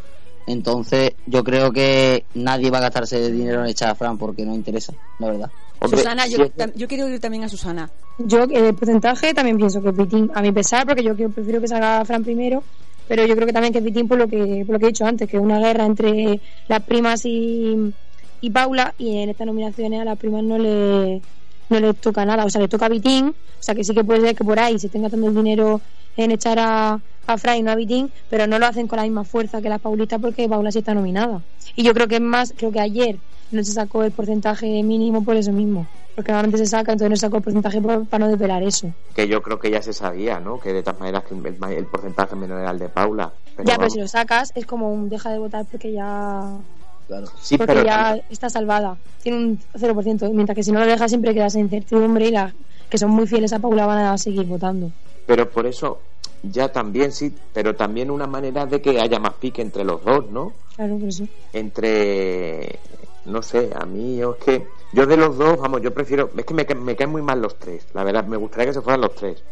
entonces 0.46 1.12
yo 1.26 1.42
creo 1.42 1.72
que 1.72 2.24
nadie 2.34 2.70
va 2.70 2.78
a 2.78 2.82
gastarse 2.82 3.24
el 3.24 3.32
dinero 3.32 3.60
en 3.60 3.70
echar 3.70 3.90
a 3.90 3.94
Fran 3.94 4.18
porque 4.18 4.44
no 4.44 4.54
interesa 4.54 4.92
la 5.18 5.28
verdad 5.28 5.50
Hombre, 5.78 5.98
Susana, 5.98 6.26
yo, 6.26 6.88
quiero 6.88 7.04
oír 7.04 7.20
también 7.20 7.44
a 7.44 7.48
Susana. 7.48 7.90
Yo, 8.18 8.44
el 8.44 8.74
porcentaje 8.74 9.34
también 9.34 9.58
pienso 9.58 9.82
que 9.82 9.90
es 9.90 9.96
Vitín, 9.96 10.30
a 10.34 10.40
mi 10.40 10.50
pesar, 10.52 10.86
porque 10.86 11.02
yo 11.02 11.14
prefiero 11.14 11.60
que 11.60 11.68
salga 11.68 12.04
Fran 12.04 12.24
primero, 12.24 12.62
pero 13.06 13.26
yo 13.26 13.34
creo 13.34 13.46
que 13.46 13.52
también 13.52 13.72
que 13.72 13.80
es 13.80 13.84
Vitín 13.84 14.08
por 14.08 14.18
lo 14.18 14.26
que, 14.26 14.64
por 14.64 14.74
lo 14.74 14.78
que 14.78 14.86
he 14.86 14.88
dicho 14.88 15.04
antes, 15.04 15.28
que 15.28 15.36
es 15.36 15.42
una 15.42 15.58
guerra 15.58 15.84
entre 15.84 16.40
las 16.68 16.82
primas 16.82 17.26
y, 17.26 17.92
y 18.40 18.50
Paula, 18.50 18.94
y 18.98 19.18
en 19.18 19.30
estas 19.30 19.46
nominaciones 19.46 20.00
a 20.00 20.04
las 20.04 20.18
primas 20.18 20.42
no 20.44 20.56
le, 20.56 21.20
no 21.68 21.80
le 21.80 21.94
toca 21.94 22.24
nada, 22.24 22.44
o 22.44 22.50
sea, 22.50 22.60
le 22.60 22.68
toca 22.68 22.86
a 22.86 22.88
Vitín, 22.88 23.28
o 23.28 23.62
sea, 23.62 23.74
que 23.74 23.84
sí 23.84 23.94
que 23.94 24.04
puede 24.04 24.20
ser 24.20 24.34
que 24.34 24.44
por 24.44 24.58
ahí 24.58 24.78
se 24.78 24.88
tenga 24.88 25.08
tanto 25.08 25.26
el 25.26 25.34
dinero 25.34 25.80
en 26.16 26.30
echar 26.30 26.58
a, 26.58 27.00
a 27.26 27.38
Fran 27.38 27.58
y 27.58 27.62
no 27.62 27.70
a 27.72 27.74
Vitín, 27.74 28.10
pero 28.28 28.46
no 28.46 28.58
lo 28.58 28.66
hacen 28.66 28.86
con 28.86 28.96
la 28.98 29.02
misma 29.02 29.24
fuerza 29.24 29.60
que 29.60 29.68
las 29.68 29.80
paulistas 29.80 30.20
porque 30.20 30.48
Paula 30.48 30.70
sí 30.70 30.78
está 30.78 30.94
nominada. 30.94 31.42
Y 31.74 31.82
yo 31.82 31.92
creo 31.94 32.08
que 32.08 32.16
es 32.16 32.20
más, 32.20 32.54
creo 32.56 32.70
que 32.70 32.80
ayer 32.80 33.18
no 33.50 33.62
se 33.62 33.72
sacó 33.72 34.02
el 34.02 34.12
porcentaje 34.12 34.82
mínimo 34.82 35.24
por 35.24 35.36
eso 35.36 35.52
mismo. 35.52 35.86
Porque 36.14 36.32
normalmente 36.32 36.58
se 36.58 36.66
saca, 36.66 36.92
entonces 36.92 37.10
no 37.10 37.16
sacó 37.16 37.36
el 37.36 37.42
porcentaje 37.42 37.80
por- 37.80 38.06
para 38.06 38.24
no 38.24 38.30
depelar 38.30 38.62
eso. 38.62 38.90
Que 39.14 39.28
yo 39.28 39.42
creo 39.42 39.58
que 39.58 39.70
ya 39.70 39.82
se 39.82 39.92
sabía, 39.92 40.40
¿no? 40.40 40.58
Que 40.58 40.72
de 40.72 40.82
todas 40.82 40.98
maneras 40.98 41.24
que 41.24 41.34
el, 41.34 41.86
porcentaje 41.86 42.34
menor 42.36 42.60
era 42.60 42.70
el 42.70 42.78
de 42.78 42.88
Paula. 42.88 43.32
Pero 43.54 43.68
ya, 43.68 43.74
pero 43.74 43.78
vamos, 43.78 43.92
si 43.92 44.00
lo 44.00 44.08
sacas 44.08 44.52
es 44.54 44.64
como 44.64 44.90
un 44.90 45.10
deja 45.10 45.30
de 45.30 45.38
votar 45.38 45.66
porque 45.70 45.92
ya 45.92 46.58
Claro. 47.06 47.26
sí, 47.40 47.56
porque 47.56 47.72
pero 47.74 47.84
ya 47.86 48.18
está 48.30 48.50
salvada. 48.50 48.96
Tiene 49.22 49.38
un 49.38 49.58
0%, 49.74 50.30
mientras 50.32 50.56
que 50.56 50.62
si 50.62 50.72
no 50.72 50.80
lo 50.80 50.86
dejas 50.86 51.10
siempre 51.10 51.32
quedas 51.34 51.54
en 51.54 51.62
incertidumbre 51.62 52.26
y 52.28 52.30
las 52.32 52.52
que 52.90 52.98
son 52.98 53.10
muy 53.10 53.26
fieles 53.26 53.52
a 53.52 53.58
Paula 53.58 53.86
van 53.86 53.98
a 54.06 54.18
seguir 54.18 54.44
votando. 54.46 54.90
Pero 55.26 55.48
por 55.50 55.66
eso, 55.66 56.00
ya 56.42 56.68
también 56.68 57.12
sí, 57.12 57.32
pero 57.52 57.74
también 57.74 58.10
una 58.10 58.26
manera 58.26 58.66
de 58.66 58.80
que 58.80 59.00
haya 59.00 59.18
más 59.18 59.34
pique 59.34 59.62
entre 59.62 59.84
los 59.84 60.04
dos, 60.04 60.30
¿no? 60.30 60.52
Claro, 60.76 60.98
por 60.98 61.08
eso. 61.08 61.24
Entre, 61.52 62.78
no 63.24 63.42
sé, 63.42 63.70
a 63.74 63.84
mí 63.86 64.20
es 64.20 64.26
que 64.44 64.68
yo 64.92 65.06
de 65.06 65.16
los 65.16 65.36
dos, 65.36 65.58
vamos, 65.58 65.80
yo 65.82 65.92
prefiero, 65.92 66.30
es 66.36 66.44
que 66.44 66.54
me, 66.54 66.64
me 66.74 66.94
caen 66.96 67.10
muy 67.10 67.22
mal 67.22 67.40
los 67.40 67.58
tres, 67.58 67.86
la 67.94 68.04
verdad, 68.04 68.24
me 68.26 68.36
gustaría 68.36 68.66
que 68.66 68.72
se 68.74 68.80
fueran 68.82 69.00
los 69.00 69.14
tres. 69.14 69.42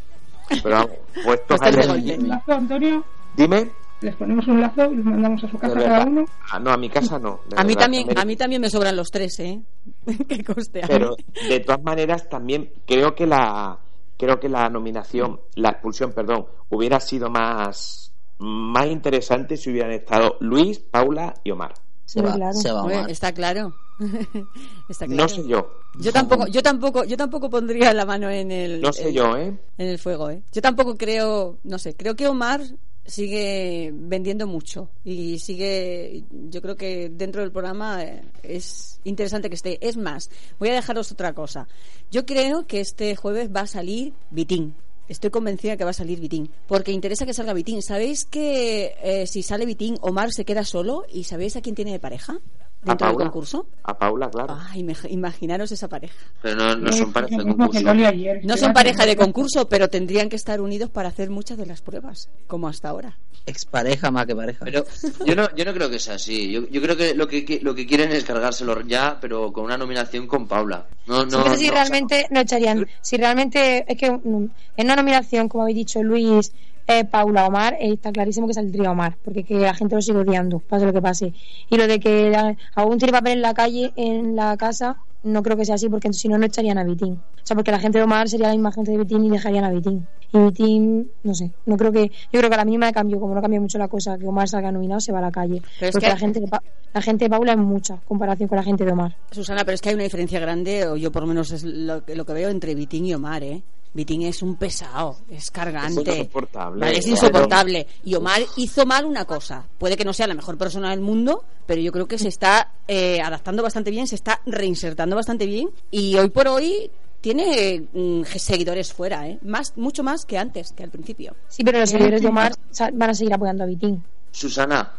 Pero 0.63 0.75
vamos, 0.77 0.91
puestos 1.25 1.47
Pues 1.49 1.63
a 1.63 1.65
te 1.65 1.71
elegir- 1.83 2.03
digo, 2.05 2.23
¿Un 2.23 2.29
lazo, 2.29 2.53
Antonio? 2.53 3.05
Dime, 3.35 3.71
Les 4.05 4.15
ponemos 4.17 4.47
un 4.49 4.61
lazo 4.61 4.93
y 4.93 4.97
los 4.97 5.05
mandamos 5.07 5.43
a 5.45 5.49
su 5.51 5.59
casa 5.59 5.75
verdad. 5.75 5.89
cada 5.89 6.05
uno. 6.07 6.25
Ah, 6.51 6.59
no, 6.59 6.71
a 6.71 6.77
mi 6.77 6.91
casa 6.91 7.19
no. 7.19 7.41
A 7.57 7.65
mí 7.65 7.75
también, 7.75 8.07
me- 8.07 8.21
a 8.21 8.25
mí 8.27 8.37
también 8.37 8.61
me 8.61 8.69
sobran 8.69 8.95
los 8.97 9.11
tres, 9.11 9.39
¿eh? 9.41 9.61
que 10.29 10.45
coste. 10.45 10.83
pero 10.87 11.17
de 11.49 11.61
todas 11.61 11.83
maneras 11.83 12.29
también 12.29 12.71
creo 12.87 13.15
que 13.15 13.27
la 13.27 13.79
creo 14.19 14.39
que 14.39 14.49
la 14.49 14.69
nominación 14.69 15.41
la 15.57 15.71
expulsión 15.71 16.13
perdón 16.13 16.47
hubiera 16.69 17.01
sido 17.01 17.31
más 17.31 18.13
más 18.39 18.87
interesante 18.87 19.57
si 19.57 19.71
hubieran 19.71 19.93
estado 19.93 20.37
Luis 20.41 20.79
Paula 20.81 21.35
y 21.43 21.51
Omar 21.51 21.73
Se 22.05 22.21
va, 22.21 22.35
claro. 22.35 22.53
se 22.53 22.71
va 22.73 22.83
Omar. 22.85 23.11
está 23.11 23.33
claro. 23.33 23.75
está 24.89 25.07
claro. 25.07 25.23
no 25.23 25.29
sé 25.29 25.47
yo 25.49 25.79
Yo 25.99 26.13
tampoco, 26.13 26.47
yo 26.49 26.63
tampoco, 26.63 27.05
yo 27.05 27.17
tampoco 27.17 27.49
pondría 27.49 27.93
la 27.95 28.05
mano 28.05 28.29
en 28.31 28.51
el, 28.51 28.81
no 28.81 28.93
sé 28.93 29.13
yo 29.13 29.37
eh 29.37 29.57
en 29.79 29.87
el 29.89 29.99
fuego, 29.99 30.31
¿eh? 30.31 30.43
Yo 30.53 30.61
tampoco 30.61 30.97
creo, 30.97 31.59
no 31.65 31.79
sé, 31.79 31.95
creo 31.97 32.15
que 32.15 32.29
Omar 32.29 32.61
sigue 33.07 33.91
vendiendo 33.93 34.47
mucho 34.47 34.91
y 35.05 35.39
sigue, 35.39 36.25
yo 36.31 36.63
creo 36.63 36.77
que 36.77 37.11
dentro 37.11 37.43
del 37.43 37.53
programa 37.53 38.03
eh, 38.03 38.23
es 38.43 39.01
interesante 39.05 39.49
que 39.49 39.57
esté. 39.57 39.87
Es 39.87 39.97
más, 39.97 40.31
voy 40.59 40.71
a 40.71 40.75
dejaros 40.75 41.13
otra 41.13 41.35
cosa. 41.35 41.69
Yo 42.11 42.25
creo 42.25 42.67
que 42.67 42.81
este 42.81 43.15
jueves 43.17 43.51
va 43.55 43.61
a 43.61 43.67
salir 43.67 44.15
Vitín. 44.31 44.75
Estoy 45.07 45.31
convencida 45.31 45.77
que 45.77 45.85
va 45.85 45.91
a 45.91 45.95
salir 45.95 46.19
Vitín, 46.19 46.51
porque 46.67 46.91
interesa 46.93 47.27
que 47.27 47.35
salga 47.35 47.53
Vitín. 47.53 47.83
¿Sabéis 47.83 48.25
que 48.25 48.95
eh, 49.03 49.27
si 49.27 49.43
sale 49.43 49.67
Vitín, 49.67 49.99
Omar 50.01 50.33
se 50.33 50.47
queda 50.47 50.65
solo? 50.65 51.05
¿Y 51.13 51.25
sabéis 51.25 51.57
a 51.57 51.61
quién 51.61 51.75
tiene 51.75 51.93
de 51.93 52.01
pareja 52.01 52.41
dentro 52.85 53.07
del 53.07 53.15
Paula 53.17 53.25
concurso? 53.31 53.67
a 53.83 53.99
Paula 53.99 54.31
claro 54.31 54.57
Ay, 54.71 54.87
imaginaros 55.09 55.73
esa 55.73 55.89
pareja. 55.89 56.15
Pero 56.43 56.57
no, 56.57 56.77
no 56.77 56.91
Eh, 56.91 56.93
son 56.93 57.13
pareja 57.13 57.37
lo 57.37 57.45
de 57.45 57.55
concurso. 57.57 57.95
No 58.43 58.57
son 58.57 58.73
pareja 58.73 59.07
de 59.07 59.17
concurso, 59.17 59.69
pero 59.69 59.89
tendrían 59.89 60.29
que 60.29 60.37
estar 60.37 60.61
unidos 60.61 60.91
para 60.91 61.09
hacer 61.09 61.31
muchas 61.31 61.59
de 61.59 61.67
las 61.67 61.81
pruebas, 61.81 62.29
como 62.47 62.69
hasta 62.69 62.89
ahora. 62.89 63.17
Expareja 63.47 64.11
más 64.11 64.27
que 64.27 64.35
pareja. 64.35 64.65
Pero 64.65 64.85
yo 65.27 65.35
no, 65.37 65.55
yo 65.55 65.65
no 65.65 65.75
creo 65.75 65.91
que 65.91 65.99
sea 65.99 66.15
así. 66.15 66.51
Yo, 66.51 66.67
yo 66.69 66.81
creo 66.81 66.97
que 66.97 67.15
lo 67.15 67.29
que 67.29 67.61
lo 67.63 67.75
que 67.75 67.87
quieren 67.87 68.11
es 68.13 68.25
cargárselo 68.25 68.81
ya, 68.83 69.19
pero 69.21 69.53
con 69.53 69.65
una 69.65 69.77
nominación 69.77 70.27
con 70.27 70.49
Paula. 70.49 70.87
No, 71.07 71.23
Sí, 71.23 71.29
no, 71.31 71.45
pero 71.45 71.57
si 71.57 71.67
no, 71.67 71.73
realmente 71.73 72.27
no 72.31 72.41
echarían, 72.41 72.87
si 73.03 73.17
realmente 73.19 73.85
es 73.87 73.99
que 73.99 74.11
mm, 74.11 74.49
en 74.79 74.87
una 74.87 74.97
nominación, 74.97 75.49
como 75.49 75.65
habéis 75.65 75.77
dicho 75.77 76.03
Luis, 76.03 76.53
eh, 76.87 77.05
Paula, 77.05 77.47
Omar, 77.47 77.75
eh, 77.81 77.93
está 77.93 78.13
clarísimo 78.13 78.47
que 78.47 78.55
saldría 78.55 78.91
Omar, 78.91 79.17
porque 79.23 79.45
que 79.45 79.55
la 79.59 79.75
gente 79.75 79.95
lo 79.95 80.03
sigue 80.03 80.19
odiando, 80.19 80.59
pase 80.61 80.85
lo 80.87 80.93
que 80.93 81.01
pase. 81.03 81.33
Y 81.71 81.77
lo 81.77 81.87
de 81.87 81.99
que 82.01 82.31
la- 82.31 82.57
aún 82.75 82.99
tiene 82.99 83.13
papel 83.13 83.33
en 83.35 83.43
la 83.43 83.55
calle, 83.55 83.93
en 83.97 84.37
la 84.37 84.57
casa, 84.57 84.97
no 85.23 85.43
creo 85.43 85.57
que 85.57 85.65
sea 85.65 85.77
así, 85.77 85.89
porque 85.89 86.13
si 86.13 86.29
no, 86.29 86.37
no 86.37 86.45
echarían 86.47 86.77
a 86.79 86.85
Vitín. 86.85 87.13
O 87.15 87.47
sea, 87.47 87.55
porque 87.57 87.71
la 87.71 87.79
gente 87.79 87.99
de 87.99 88.05
Omar 88.05 88.29
sería 88.29 88.49
la 88.49 88.53
misma 88.55 88.73
gente 88.73 88.91
de 88.91 88.99
Vitín 88.99 89.25
y 89.25 89.31
dejarían 89.31 89.65
a 89.65 89.71
Vitín. 89.71 90.07
Y 90.33 90.39
Vitín, 90.39 91.11
no 91.23 91.35
sé, 91.35 91.53
no 91.65 91.77
creo 91.77 91.93
que, 91.93 92.09
yo 92.33 92.41
creo 92.41 92.49
que 92.51 92.55
a 92.55 92.59
la 92.59 92.65
mínima 92.65 92.87
de 92.87 92.93
cambio, 92.93 93.19
como 93.21 93.35
no 93.35 93.41
cambia 93.41 93.61
mucho 93.61 93.79
la 93.79 93.89
cosa, 93.89 94.19
que 94.19 94.27
Omar 94.27 94.49
salga 94.49 94.71
nominado, 94.73 95.01
se 95.01 95.13
va 95.13 95.19
a 95.21 95.23
la 95.23 95.31
calle. 95.31 95.63
Pero 95.79 95.89
es 95.89 95.93
porque 95.93 96.07
que- 96.07 96.13
la 96.13 96.19
gente 96.19 96.41
de 96.41 96.49
Pa- 96.49 96.63
la 96.93 97.01
gente 97.03 97.25
de 97.25 97.31
Paula 97.31 97.53
es 97.53 97.59
mucha, 97.59 97.95
en 97.95 98.01
comparación 98.07 98.49
con 98.49 98.57
la 98.57 98.63
gente 98.65 98.85
de 98.85 98.93
Omar. 98.93 99.17
Susana, 99.31 99.65
pero 99.65 99.75
es 99.77 99.81
que 99.81 99.89
hay 99.89 99.95
una 99.95 100.05
diferencia 100.05 100.39
grande, 100.41 100.87
o 100.87 100.97
yo 100.97 101.11
por 101.11 101.23
lo 101.23 101.29
menos 101.29 101.51
es 101.53 101.65
lo, 101.65 102.05
que- 102.05 102.15
lo 102.17 102.25
que 102.27 102.33
veo 102.35 102.51
entre 102.51 102.75
Vitín 102.75 103.07
y 103.07 103.15
Omar, 103.15 103.43
¿eh? 103.43 103.63
Vitín 103.95 104.23
es 104.23 104.43
un 104.43 104.57
pesado, 104.57 105.17
es 105.31 105.51
cargante. 105.51 106.11
Es 106.11 106.19
insoportable. 106.19 106.81
Vale, 106.81 106.99
es 106.99 107.05
Claro. 107.05 107.13
insoportable. 107.17 107.87
Y 108.05 108.15
Omar 108.17 108.43
hizo 108.57 108.85
mal 108.85 109.05
una 109.05 109.25
cosa. 109.25 109.65
Puede 109.79 109.97
que 109.97 110.05
no 110.05 110.13
sea 110.13 110.27
la 110.27 110.35
mejor 110.35 110.59
persona 110.59 110.91
del 110.91 111.01
mundo, 111.01 111.45
pero 111.65 111.81
yo 111.81 111.93
creo 111.93 112.07
que 112.09 112.19
se 112.19 112.29
está 112.29 112.73
eh, 112.89 113.21
adaptando 113.23 113.63
bastante 113.63 113.91
bien, 113.93 114.07
se 114.09 114.17
está 114.17 114.41
reinsertando 114.47 115.15
bastante 115.17 115.47
bien. 115.47 115.71
Y 115.93 116.17
hoy 116.17 116.29
por 116.29 116.49
hoy 116.49 116.91
tiene 117.21 117.85
mm, 117.93 118.25
seguidores 118.37 118.93
fuera, 118.93 119.29
¿eh? 119.29 119.39
Más, 119.43 119.73
mucho 119.77 120.03
más 120.03 120.27
que 120.27 120.37
antes, 120.39 120.73
que 120.73 120.83
al 120.83 120.91
principio. 120.91 121.35
Sí, 121.49 121.63
pero 121.65 121.79
los 121.79 121.89
seguidores 121.89 122.21
de 122.21 122.29
Omar 122.29 122.53
van 122.93 123.11
a 123.11 123.15
seguir 123.15 123.33
apoyando 123.33 123.65
a 123.65 123.67
Vitín. 123.67 124.03
Susana, 124.33 124.93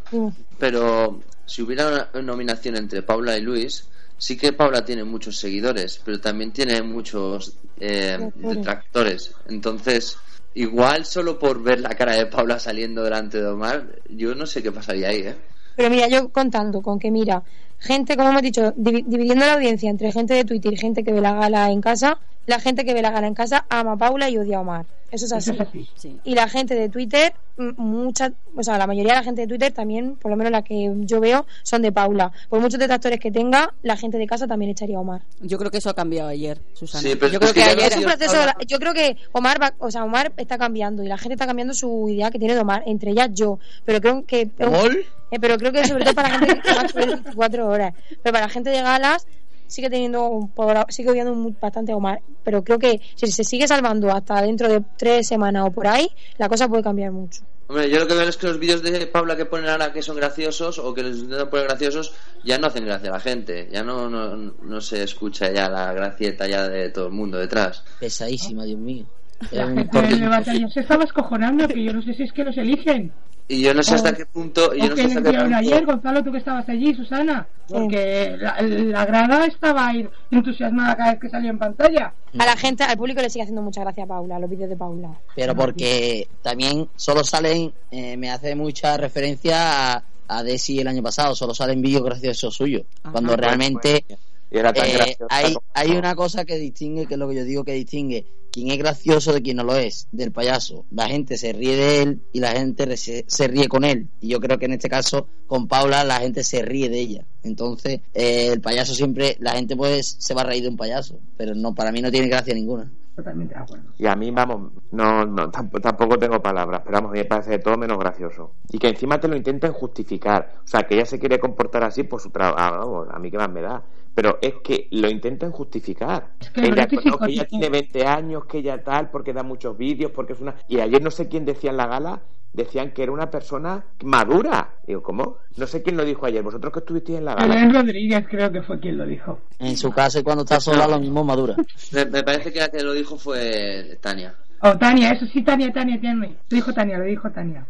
pero 0.58 1.20
si 1.46 1.62
hubiera 1.62 2.10
una 2.14 2.22
nominación 2.24 2.78
entre 2.78 3.02
Paula 3.04 3.38
y 3.38 3.42
Luis, 3.42 3.86
sí 4.18 4.38
que 4.38 4.54
Paula 4.54 4.84
tiene 4.86 5.04
muchos 5.04 5.38
seguidores, 5.38 6.02
pero 6.04 6.20
también 6.20 6.52
tiene 6.52 6.82
muchos 6.82 7.54
eh, 7.80 8.30
Detractores. 8.36 9.32
Entonces, 9.50 10.18
igual 10.54 11.06
solo 11.06 11.38
por 11.38 11.62
ver 11.62 11.82
la 11.82 11.90
cara 11.90 12.14
de 12.16 12.26
Paula 12.28 12.60
saliendo 12.60 13.04
delante 13.04 13.40
de 13.40 13.48
Omar, 13.48 14.00
yo 14.10 14.34
no 14.36 14.46
sé 14.46 14.64
qué 14.64 14.72
pasaría 14.72 15.10
ahí, 15.10 15.22
¿eh? 15.22 15.36
Pero 15.76 15.90
mira, 15.90 16.08
yo 16.08 16.30
contando 16.30 16.82
con 16.82 16.98
que, 17.00 17.12
mira, 17.12 17.44
gente, 17.80 18.16
como 18.16 18.30
hemos 18.30 18.42
dicho, 18.42 18.74
divi- 18.76 19.04
dividiendo 19.06 19.46
la 19.46 19.54
audiencia 19.56 19.90
entre 19.90 20.12
gente 20.12 20.34
de 20.34 20.46
Twitter 20.46 20.72
y 20.74 20.78
gente 20.78 21.04
que 21.04 21.12
ve 21.12 21.20
la 21.22 21.34
gala 21.34 21.70
en 21.70 21.82
casa, 21.82 22.18
la 22.46 22.60
gente 22.60 22.86
que 22.86 22.94
ve 22.94 23.02
la 23.02 23.12
gala 23.12 23.28
en 23.28 23.34
casa 23.34 23.66
ama 23.70 23.94
a 23.94 23.98
Paula 23.98 24.30
y 24.30 24.38
odia 24.38 24.58
a 24.58 24.62
Omar. 24.62 24.86
Eso 25.12 25.26
es 25.26 25.32
así. 25.32 25.58
Sí. 25.96 26.20
Y 26.26 26.36
la 26.36 26.50
gente 26.50 26.76
de 26.76 26.90
Twitter, 26.90 27.34
mucha, 27.78 28.34
o 28.56 28.64
sea, 28.64 28.78
la 28.78 28.86
mayoría 28.86 29.14
de 29.14 29.20
la 29.20 29.24
gente 29.24 29.42
de 29.42 29.48
Twitter 29.48 29.72
también, 29.72 30.18
por 30.18 30.30
lo 30.30 30.36
menos 30.36 30.52
la 30.52 30.62
que 30.62 30.92
yo 31.02 31.20
veo, 31.22 31.46
son 31.64 31.82
de 31.84 31.92
Paula. 31.92 32.32
Por 32.50 32.60
muchos 32.60 32.80
detractores 32.80 33.20
que 33.20 33.32
tenga, 33.32 33.74
la 33.82 33.96
gente 33.96 34.18
de 34.18 34.28
casa 34.28 34.46
también 34.48 34.72
echaría 34.72 34.98
a 34.98 35.02
Omar. 35.02 35.22
Yo 35.40 35.58
creo 35.58 35.72
que 35.72 35.78
eso 35.78 35.90
ha 35.90 35.94
cambiado 35.94 36.30
ayer, 36.30 36.60
Susana. 36.74 37.08
Sí, 37.08 37.16
pero 37.16 37.32
yo 37.32 37.40
creo 37.40 37.54
que 37.54 37.64
ayer 37.64 37.94
Es 37.94 37.98
un 37.98 38.04
proceso, 38.04 38.38
yo 38.68 38.80
creo 38.80 38.94
que 38.94 39.16
Omar 39.32 39.62
va, 39.62 39.74
o 39.80 39.90
sea, 39.90 40.04
Omar 40.04 40.34
está 40.38 40.58
cambiando 40.58 41.04
y 41.04 41.08
la 41.08 41.18
gente 41.18 41.36
está 41.36 41.48
cambiando 41.48 41.74
su 41.74 42.10
idea 42.10 42.30
que 42.30 42.40
tiene 42.40 42.56
de 42.56 42.62
Omar, 42.62 42.84
entre 42.86 43.12
ellas 43.12 43.30
yo, 43.32 43.60
pero 43.86 44.02
creo 44.02 44.26
que 44.26 44.50
¿Gol? 44.58 45.06
Eh, 45.32 45.40
pero 45.40 45.58
creo 45.58 45.72
que 45.72 45.88
sobre 45.88 46.04
todo 46.04 46.16
para 46.16 46.30
la 46.30 46.40
gente 46.40 46.62
que 46.62 46.74
más 46.74 46.94
de 46.94 47.06
24 47.06 47.68
horas. 47.68 47.94
Pero 48.10 48.34
para 48.34 48.42
la 48.42 48.50
gente 48.50 48.70
de 48.70 48.82
galas 48.82 49.28
sigue 49.68 49.90
teniendo 49.90 50.28
un 50.30 50.52
sigue 50.90 51.10
odiando 51.12 51.34
un- 51.34 51.58
bastante 51.60 51.92
a 51.92 51.96
Omar. 51.96 52.22
Pero 52.44 52.64
creo 52.64 52.80
que 52.80 53.02
si 53.16 53.28
se 53.28 53.44
sigue 53.44 53.68
salvando 53.68 54.12
hasta 54.12 54.42
dentro 54.42 54.68
de 54.68 54.82
tres 54.98 55.28
semanas 55.28 55.66
o 55.68 55.72
por 55.72 55.88
ahí, 55.88 56.08
la 56.38 56.50
cosa 56.50 56.68
puede 56.68 56.84
cambiar 56.84 57.12
mucho. 57.12 57.42
Hombre, 57.68 57.90
yo 57.90 57.98
lo 58.00 58.06
que 58.08 58.14
veo 58.14 58.30
es 58.30 58.38
que 58.38 58.46
los 58.46 58.60
vídeos 58.60 58.84
de 58.84 59.08
Paula 59.08 59.36
que 59.36 59.46
ponen 59.46 59.68
ahora 59.68 59.92
que 59.92 60.04
son 60.04 60.16
graciosos 60.16 60.78
o 60.78 60.94
que 60.94 61.02
les 61.02 61.18
intentan 61.18 61.50
poner 61.50 61.66
graciosos 61.66 62.14
ya 62.44 62.60
no 62.60 62.68
hacen 62.68 62.86
gracia 62.86 63.10
a 63.10 63.14
la 63.14 63.20
gente. 63.20 63.68
Ya 63.72 63.84
no, 63.84 64.08
no, 64.08 64.36
no 64.36 64.82
se 64.82 65.02
escucha 65.02 65.52
ya 65.52 65.68
la 65.68 65.92
gracieta 65.94 66.48
ya 66.48 66.70
de 66.70 66.90
todo 66.90 67.08
el 67.08 67.14
mundo 67.14 67.40
detrás. 67.40 67.84
Pesadísima, 68.00 68.66
Dios 68.66 68.80
mío. 68.80 69.06
La 69.52 69.68
gente 69.68 70.02
de 70.02 70.28
batalla 70.28 70.70
se 70.70 70.80
estaba 70.80 71.04
escojonando, 71.04 71.68
que 71.68 71.84
yo 71.84 71.92
no 71.92 72.02
sé 72.02 72.14
si 72.14 72.24
es 72.24 72.32
que 72.32 72.44
los 72.46 72.58
eligen. 72.58 73.12
Y 73.48 73.62
yo 73.62 73.74
no 73.76 73.84
sé 73.84 73.94
hasta 73.96 74.10
O- 74.10 74.16
qué 74.16 74.26
punto. 74.26 74.74
Y 74.74 74.80
yo 74.82 74.90
no 74.90 74.96
que 74.96 75.02
sé 75.04 75.08
le 75.08 75.14
hasta 75.14 75.22
qué 75.24 75.30
hicieron 75.30 75.44
punto. 75.54 75.58
ayer, 75.60 75.86
Gonzalo, 75.86 76.24
tú 76.24 76.32
que 76.32 76.38
estabas 76.40 76.68
allí, 76.70 76.96
Susana. 76.96 77.48
Porque 77.68 78.36
la, 78.40 78.62
la 78.62 79.06
grada 79.06 79.46
estaba 79.46 79.88
ahí 79.88 80.08
entusiasmada 80.32 80.96
cada 80.96 81.12
vez 81.12 81.20
que 81.20 81.30
salía 81.30 81.50
en 81.52 81.60
pantalla. 81.60 82.14
A 82.40 82.46
la 82.46 82.56
gente, 82.58 82.84
al 82.84 82.98
público 82.98 83.22
le 83.22 83.30
sigue 83.30 83.44
haciendo 83.44 83.62
mucha 83.62 83.82
gracia 83.82 84.04
a 84.04 84.08
Paula, 84.08 84.40
los 84.40 84.50
vídeos 84.50 84.70
de 84.70 84.76
Paula. 84.76 85.10
Pero 85.36 85.56
porque 85.56 86.28
también 86.42 86.90
solo 86.96 87.24
salen, 87.24 87.72
eh, 87.92 88.18
me 88.18 88.30
hace 88.32 88.56
mucha 88.56 88.98
referencia 88.98 89.94
a, 89.96 90.04
a 90.28 90.44
Desi 90.44 90.80
el 90.80 90.88
año 90.88 91.04
pasado, 91.04 91.36
solo 91.36 91.54
salen 91.54 91.82
vídeos 91.82 92.04
graciosos 92.04 92.56
suyos. 92.56 92.84
Ajá. 93.04 93.12
Cuando 93.12 93.36
realmente 93.36 94.06
Y 94.08 94.16
era 94.52 94.72
tan 94.74 94.86
eh, 94.88 95.18
hay, 95.30 95.54
como- 95.54 95.64
hay 95.74 95.92
una 95.98 96.16
cosa 96.16 96.46
que 96.46 96.58
distingue, 96.58 97.08
que 97.08 97.16
es 97.16 97.20
lo 97.20 97.28
que 97.30 97.36
yo 97.36 97.44
digo 97.44 97.64
que 97.64 97.74
distingue 97.74 98.26
quién 98.52 98.72
es 98.72 98.78
gracioso 98.78 99.34
de 99.34 99.42
quién 99.42 99.58
no 99.58 99.64
lo 99.64 99.76
es, 99.76 100.08
del 100.14 100.32
payaso. 100.32 100.86
La 100.92 101.08
gente 101.10 101.36
se 101.38 101.52
ríe 101.52 101.76
de 101.76 102.02
él 102.04 102.22
y 102.32 102.40
la 102.40 102.52
gente 102.52 102.96
se, 102.96 103.26
se 103.28 103.48
ríe 103.50 103.68
con 103.68 103.84
él. 103.84 104.08
Y 104.22 104.30
yo 104.30 104.40
creo 104.40 104.58
que 104.58 104.66
en 104.66 104.72
este 104.74 104.88
caso, 104.88 105.28
con 105.46 105.68
Paula, 105.68 106.06
la 106.06 106.20
gente 106.22 106.42
se 106.42 106.62
ríe 106.62 106.88
de 106.88 107.00
ella. 107.00 107.26
Entonces, 107.44 108.00
eh, 108.14 108.48
el 108.54 108.62
payaso 108.62 108.94
siempre, 108.96 109.36
la 109.42 109.52
gente 109.52 109.76
pues 109.76 110.16
se 110.20 110.34
va 110.34 110.42
a 110.42 110.46
reír 110.46 110.64
de 110.64 110.70
un 110.70 110.78
payaso, 110.78 111.20
pero 111.36 111.54
no 111.54 111.76
para 111.76 111.92
mí 111.92 112.02
no 112.02 112.10
tiene 112.10 112.30
gracia 112.30 112.54
ninguna. 112.54 112.90
Totalmente 113.14 113.54
de 113.56 113.60
acuerdo. 113.62 113.86
Y 113.98 114.06
a 114.08 114.16
mí, 114.16 114.30
vamos, 114.32 114.72
no, 114.92 115.26
no 115.26 115.50
tamp- 115.52 115.82
tampoco 115.82 116.18
tengo 116.18 116.42
palabras, 116.42 116.82
pero 116.84 116.96
vamos, 116.96 117.10
a 117.10 117.14
mí 117.14 117.20
me 117.20 117.26
parece 117.26 117.52
de 117.52 117.60
todo 117.60 117.78
menos 117.78 117.98
gracioso. 117.98 118.52
Y 118.72 118.78
que 118.78 118.88
encima 118.90 119.20
te 119.20 119.28
lo 119.28 119.36
intenten 119.38 119.72
justificar. 119.74 120.56
O 120.64 120.68
sea, 120.68 120.84
que 120.84 120.96
ella 120.96 121.06
se 121.06 121.20
quiere 121.20 121.40
comportar 121.40 121.84
así 121.84 122.04
por 122.04 122.20
su 122.22 122.30
trabajo. 122.30 123.06
a 123.10 123.20
mí 123.20 123.30
qué 123.32 123.38
más 123.38 123.50
me 123.52 123.62
da. 123.62 123.84
Pero 124.16 124.40
es 124.42 124.56
que 124.64 124.88
lo 124.92 125.10
intenten 125.10 125.52
justificar. 125.52 126.32
Es 126.40 126.50
que 126.50 126.62
ella, 126.62 126.88
no, 127.06 127.20
que 127.20 127.46
tiene 127.46 127.70
20 127.70 128.06
años, 128.06 128.46
que 128.46 128.60
ella 128.60 128.82
tal, 128.82 129.12
porque 129.12 129.34
da 129.34 129.44
muchos 129.44 129.78
vídeos, 129.78 130.12
porque 130.12 130.34
es 130.34 130.40
una... 130.40 130.56
Y 130.70 130.80
ayer 130.80 131.02
no 131.02 131.12
sé 131.12 131.28
quién 131.28 131.46
decía 131.46 131.70
en 131.70 131.78
la 131.78 131.88
gala 131.88 132.22
decían 132.56 132.92
que 132.92 133.04
era 133.04 133.12
una 133.12 133.30
persona 133.30 133.84
madura. 134.04 134.76
Digo, 134.88 135.04
¿cómo? 135.04 135.38
No 135.58 135.68
sé 135.68 135.84
quién 135.84 135.98
lo 135.98 136.06
dijo 136.06 136.26
ayer. 136.26 136.42
Vosotros 136.42 136.74
que 136.74 136.80
estuvisteis 136.80 137.20
en 137.20 137.26
la 137.26 137.36
gala. 137.36 137.54
Belén 137.54 137.74
Rodríguez 137.74 138.26
creo 138.30 138.52
que 138.52 138.62
fue 138.62 138.80
quien 138.80 138.98
lo 138.98 139.06
dijo. 139.06 139.40
En 139.60 139.78
su 139.78 139.92
caso, 139.92 140.20
y 140.20 140.24
cuando 140.24 140.44
está 140.44 140.60
sola, 140.60 140.88
lo 140.88 141.00
mismo 141.00 141.24
madura. 141.24 141.56
Me, 141.92 142.06
me 142.06 142.24
parece 142.24 142.52
que 142.52 142.60
la 142.60 142.70
que 142.70 142.82
lo 142.82 142.94
dijo 142.94 143.18
fue 143.18 143.98
Tania. 144.02 144.36
Oh, 144.68 144.76
Tania, 144.80 145.12
eso 145.12 145.28
sí, 145.28 145.44
Tania, 145.44 145.72
Tania, 145.72 146.02
Tania. 146.02 146.28
Lo 146.50 146.56
dijo 146.56 146.74
Tania, 146.74 146.98
lo 146.98 147.04
dijo 147.04 147.30
Tania. 147.30 147.68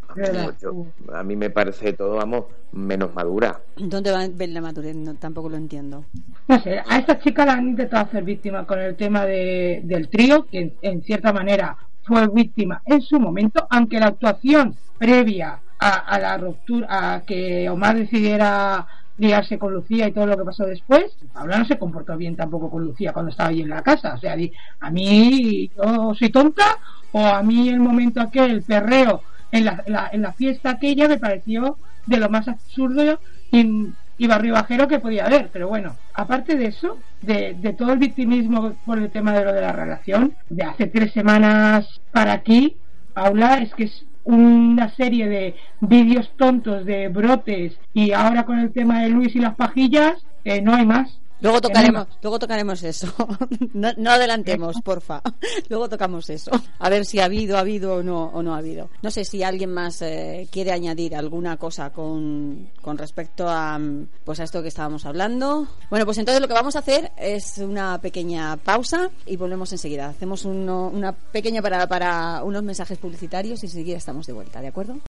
Yo- 0.61 0.85
a 1.13 1.23
mí 1.23 1.35
me 1.35 1.49
parece 1.49 1.91
todo, 1.91 2.15
vamos, 2.15 2.45
menos 2.71 3.13
madura. 3.13 3.59
¿Dónde 3.75 4.11
va 4.11 4.21
a 4.21 4.27
ver 4.29 4.47
la 4.49 4.61
madurez? 4.61 4.95
No, 4.95 5.13
tampoco 5.15 5.49
lo 5.49 5.57
entiendo. 5.57 6.05
No 6.47 6.57
sé, 6.61 6.79
a 6.87 6.97
esta 6.97 7.19
chica 7.19 7.45
la 7.45 7.53
han 7.53 7.67
intentado 7.67 8.05
hacer 8.05 8.23
víctima 8.23 8.65
con 8.65 8.79
el 8.79 8.95
tema 8.95 9.25
de, 9.25 9.81
del 9.83 10.07
trío, 10.07 10.45
que 10.49 10.59
en, 10.59 10.73
en 10.81 11.01
cierta 11.03 11.33
manera 11.33 11.75
fue 12.03 12.27
víctima 12.29 12.81
en 12.85 13.01
su 13.01 13.19
momento, 13.19 13.67
aunque 13.69 13.99
la 13.99 14.07
actuación 14.07 14.73
previa 14.97 15.59
a, 15.77 15.89
a 15.97 16.17
la 16.19 16.37
ruptura, 16.37 17.15
a 17.15 17.21
que 17.25 17.69
Omar 17.69 17.97
decidiera 17.97 18.87
liarse 19.17 19.57
con 19.57 19.73
Lucía 19.73 20.07
y 20.07 20.11
todo 20.11 20.25
lo 20.25 20.37
que 20.37 20.43
pasó 20.43 20.65
después, 20.65 21.15
Paula 21.33 21.57
no 21.59 21.65
se 21.65 21.77
comportó 21.77 22.17
bien 22.17 22.35
tampoco 22.35 22.69
con 22.69 22.83
Lucía 22.83 23.13
cuando 23.13 23.31
estaba 23.31 23.49
ahí 23.49 23.61
en 23.61 23.69
la 23.69 23.81
casa. 23.81 24.13
O 24.15 24.17
sea, 24.17 24.35
a 24.79 24.91
mí 24.91 25.71
yo 25.75 26.13
soy 26.15 26.29
tonta 26.29 26.77
o 27.11 27.25
a 27.25 27.41
mí 27.41 27.69
el 27.69 27.79
momento 27.79 28.21
aquel, 28.21 28.51
el 28.51 28.63
perreo 28.63 29.21
en 29.51 29.65
la, 29.65 30.09
en 30.11 30.21
la, 30.21 30.33
fiesta 30.33 30.71
aquella 30.71 31.07
me 31.07 31.17
pareció 31.17 31.77
de 32.05 32.17
lo 32.17 32.29
más 32.29 32.47
absurdo 32.47 33.19
y, 33.51 33.87
y 34.17 34.27
barrio 34.27 34.53
bajero 34.53 34.87
que 34.87 34.99
podía 34.99 35.25
haber. 35.25 35.49
Pero 35.51 35.69
bueno, 35.69 35.95
aparte 36.13 36.55
de 36.57 36.67
eso, 36.67 36.97
de, 37.21 37.53
de 37.53 37.73
todo 37.73 37.93
el 37.93 37.99
victimismo 37.99 38.73
por 38.85 38.97
el 38.97 39.09
tema 39.11 39.33
de 39.33 39.45
lo 39.45 39.53
de 39.53 39.61
la 39.61 39.71
relación, 39.71 40.35
de 40.49 40.63
hace 40.63 40.87
tres 40.87 41.13
semanas 41.13 42.01
para 42.11 42.33
aquí, 42.33 42.75
Paula, 43.13 43.59
es 43.59 43.73
que 43.73 43.85
es 43.85 44.05
una 44.25 44.89
serie 44.95 45.29
de 45.29 45.55
vídeos 45.79 46.31
tontos 46.35 46.85
de 46.85 47.07
brotes 47.07 47.79
y 47.93 48.11
ahora 48.11 48.45
con 48.45 48.59
el 48.59 48.73
tema 48.73 49.01
de 49.01 49.09
Luis 49.09 49.35
y 49.35 49.39
las 49.39 49.55
pajillas, 49.55 50.25
eh, 50.43 50.61
no 50.61 50.73
hay 50.73 50.85
más. 50.85 51.21
Luego 51.41 51.59
tocaremos, 51.61 52.07
luego 52.21 52.39
tocaremos 52.39 52.81
eso. 52.83 53.13
No, 53.73 53.91
no 53.97 54.11
adelantemos, 54.11 54.77
porfa. 54.81 55.21
Luego 55.69 55.89
tocamos 55.89 56.29
eso. 56.29 56.49
A 56.79 56.89
ver 56.89 57.05
si 57.05 57.19
ha 57.19 57.25
habido, 57.25 57.57
ha 57.57 57.59
habido 57.59 57.95
o 57.95 58.03
no, 58.03 58.25
o 58.27 58.41
no 58.41 58.55
ha 58.55 58.59
habido. 58.59 58.89
No 59.01 59.11
sé 59.11 59.25
si 59.25 59.43
alguien 59.43 59.73
más 59.73 60.01
eh, 60.01 60.47
quiere 60.49 60.71
añadir 60.71 61.13
alguna 61.15 61.57
cosa 61.57 61.89
con, 61.89 62.69
con 62.81 62.97
respecto 62.97 63.49
a, 63.49 63.77
pues 64.23 64.39
a 64.39 64.43
esto 64.45 64.61
que 64.61 64.69
estábamos 64.69 65.05
hablando. 65.05 65.67
Bueno, 65.89 66.05
pues 66.05 66.17
entonces 66.19 66.41
lo 66.41 66.47
que 66.47 66.53
vamos 66.53 66.75
a 66.77 66.79
hacer 66.79 67.11
es 67.17 67.57
una 67.57 67.99
pequeña 67.99 68.55
pausa 68.57 69.09
y 69.25 69.35
volvemos 69.35 69.71
enseguida. 69.73 70.07
Hacemos 70.07 70.45
uno- 70.45 70.87
una 70.93 71.11
pequeña 71.11 71.61
parada 71.61 71.87
para 71.87 72.41
unos 72.43 72.63
mensajes 72.63 72.97
publicitarios 72.97 73.61
y 73.63 73.65
enseguida 73.65 73.97
estamos 73.97 74.25
de 74.25 74.33
vuelta, 74.33 74.61
¿de 74.61 74.67
acuerdo? 74.67 74.99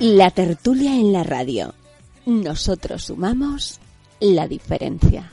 La 0.00 0.30
tertulia 0.32 0.92
en 0.92 1.12
la 1.12 1.22
radio. 1.22 1.72
Nosotros 2.26 3.04
sumamos 3.04 3.80
la 4.20 4.48
diferencia. 4.48 5.30